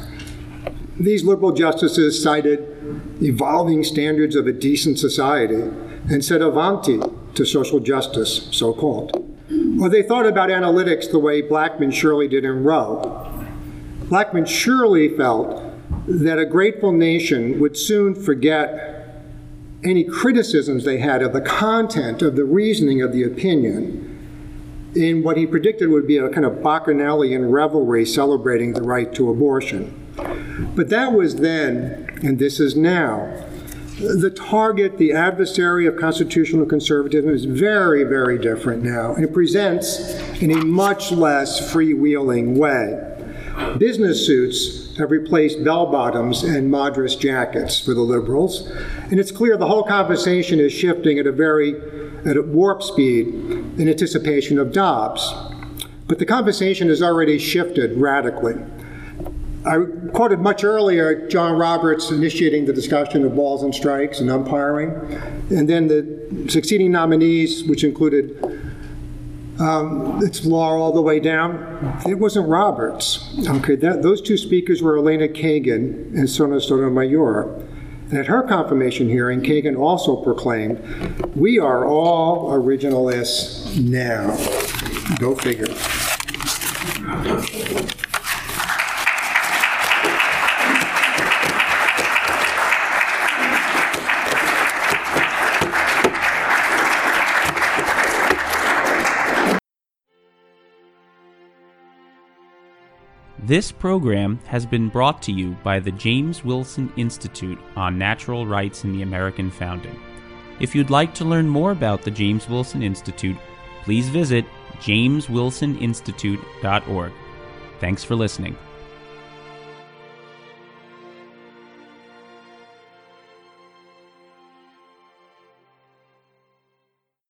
These 1.00 1.24
liberal 1.24 1.54
justices 1.54 2.22
cited 2.22 2.60
evolving 3.22 3.84
standards 3.84 4.36
of 4.36 4.48
a 4.48 4.52
decent 4.52 5.00
society 5.00 5.62
and 6.10 6.24
said 6.24 6.42
avanti 6.42 7.00
to 7.36 7.46
social 7.46 7.80
justice, 7.80 8.48
so 8.52 8.74
called. 8.74 9.16
Or 9.82 9.90
they 9.90 10.04
thought 10.04 10.28
about 10.28 10.50
analytics 10.50 11.10
the 11.10 11.20
way 11.20 11.42
Blackmun 11.42 11.94
surely 11.94 12.28
did 12.28 12.44
in 12.44 12.64
Roe. 12.64 13.02
Blackmun 14.04 14.48
surely 14.48 15.16
felt 15.16 15.64
that 16.06 16.38
a 16.38 16.46
grateful 16.46 16.92
nation 16.92 17.60
would 17.60 17.78
soon 17.78 18.14
forget 18.14 18.99
any 19.84 20.04
criticisms 20.04 20.84
they 20.84 20.98
had 20.98 21.22
of 21.22 21.34
the 21.34 21.42
content 21.42 22.22
of 22.22 22.36
the 22.36 22.44
reasoning 22.44 23.02
of 23.02 23.12
the 23.12 23.24
opinion 23.24 24.06
in 24.96 25.24
what 25.24 25.38
he 25.38 25.46
predicted 25.46 25.90
would 25.90 26.08
be 26.08 26.18
a 26.18 26.30
kind 26.30 26.46
of 26.46 26.62
bacchanalian 26.62 27.50
revelry 27.52 28.06
celebrating 28.06 28.74
the 28.74 28.82
right 28.82 29.14
to 29.14 29.30
abortion. 29.30 29.96
But 30.76 30.90
that 30.90 31.14
was 31.14 31.38
then, 31.38 32.10
and 32.24 32.40
this 32.40 32.60
is 32.60 32.76
now. 32.76 33.46
The 34.00 34.30
target, 34.30 34.98
the 34.98 35.12
adversary 35.14 35.86
of 35.86 35.98
constitutional 35.98 36.66
conservatism 36.66 37.30
is 37.30 37.46
very, 37.46 38.04
very 38.04 38.38
different 38.38 38.84
now, 38.84 39.14
and 39.14 39.24
it 39.24 39.34
presents 39.34 40.18
in 40.42 40.52
a 40.52 40.64
much 40.64 41.12
less 41.12 41.72
freewheeling 41.74 42.56
way. 42.56 43.06
Business 43.78 44.26
suits 44.26 44.89
have 45.00 45.12
replaced 45.12 45.64
bell 45.64 45.88
bottoms 45.88 46.44
and 46.44 46.70
Madras 46.70 47.16
jackets 47.16 47.80
for 47.80 47.94
the 47.94 48.02
liberals, 48.02 48.70
and 49.10 49.20
it's 49.20 49.32
clear 49.32 49.58
the 49.58 49.68
whole 49.68 49.84
conversation 49.84 50.60
is 50.60 50.72
shifting 50.72 51.18
at 51.18 51.26
a 51.26 51.32
very 51.32 51.76
at 52.26 52.38
a 52.38 52.42
warp 52.42 52.84
speed 52.84 53.28
in 53.28 53.90
anticipation 53.90 54.60
of 54.60 54.72
Dobbs. 54.72 55.34
But 56.08 56.20
the 56.20 56.26
conversation 56.26 56.90
has 56.90 57.02
already 57.02 57.40
shifted 57.40 57.98
radically. 57.98 58.56
I 59.66 59.86
quoted 60.14 60.40
much 60.40 60.64
earlier 60.64 61.28
John 61.28 61.58
Roberts 61.58 62.12
initiating 62.12 62.66
the 62.66 62.74
discussion 62.74 63.26
of 63.26 63.36
balls 63.36 63.64
and 63.64 63.76
strikes 63.76 64.20
and 64.20 64.30
umpiring, 64.30 64.92
and 65.50 65.70
then 65.70 65.88
the 65.88 66.50
succeeding 66.50 66.92
nominees, 66.92 67.64
which 67.66 67.84
included 67.84 68.38
um, 69.60 70.20
it's 70.24 70.46
law 70.46 70.72
all 70.78 70.94
the 70.94 71.02
way 71.02 71.20
down. 71.20 72.02
It 72.08 72.16
wasn't 72.16 72.48
Roberts. 72.48 73.38
Okay, 73.48 73.76
that, 73.76 74.02
those 74.02 74.22
two 74.22 74.38
speakers 74.38 74.82
were 74.82 74.98
Elena 74.98 75.28
Kagan 75.28 76.14
and 76.18 76.30
Sonia 76.30 76.62
Sotomayor. 76.62 77.66
At 78.12 78.26
her 78.26 78.42
confirmation 78.42 79.08
hearing, 79.08 79.42
Kagan 79.42 79.78
also 79.78 80.16
proclaimed, 80.16 80.80
We 81.36 81.60
are 81.60 81.86
all 81.86 82.50
originalists 82.52 83.80
now. 83.80 84.36
Go 85.18 85.36
figure. 85.36 85.68
This 103.50 103.72
program 103.72 104.40
has 104.46 104.66
been 104.68 104.90
brought 104.90 105.24
to 105.24 105.32
you 105.32 105.58
by 105.64 105.80
the 105.80 105.90
James 105.90 106.46
Wilson 106.46 106.94
Institute 106.98 107.58
on 107.76 107.98
Natural 107.98 108.46
Rights 108.46 108.84
in 108.84 108.92
the 108.92 109.02
American 109.02 109.50
Founding. 109.50 110.00
If 110.60 110.76
you'd 110.76 110.92
like 110.92 111.16
to 111.16 111.26
learn 111.26 111.50
more 111.50 111.72
about 111.72 112.04
the 112.04 112.12
James 112.12 112.48
Wilson 112.48 112.84
Institute, 112.84 113.38
please 113.82 114.08
visit 114.08 114.46
jameswilsoninstitute.org. 114.82 117.12
Thanks 117.80 118.04
for 118.04 118.16
listening. 118.16 118.56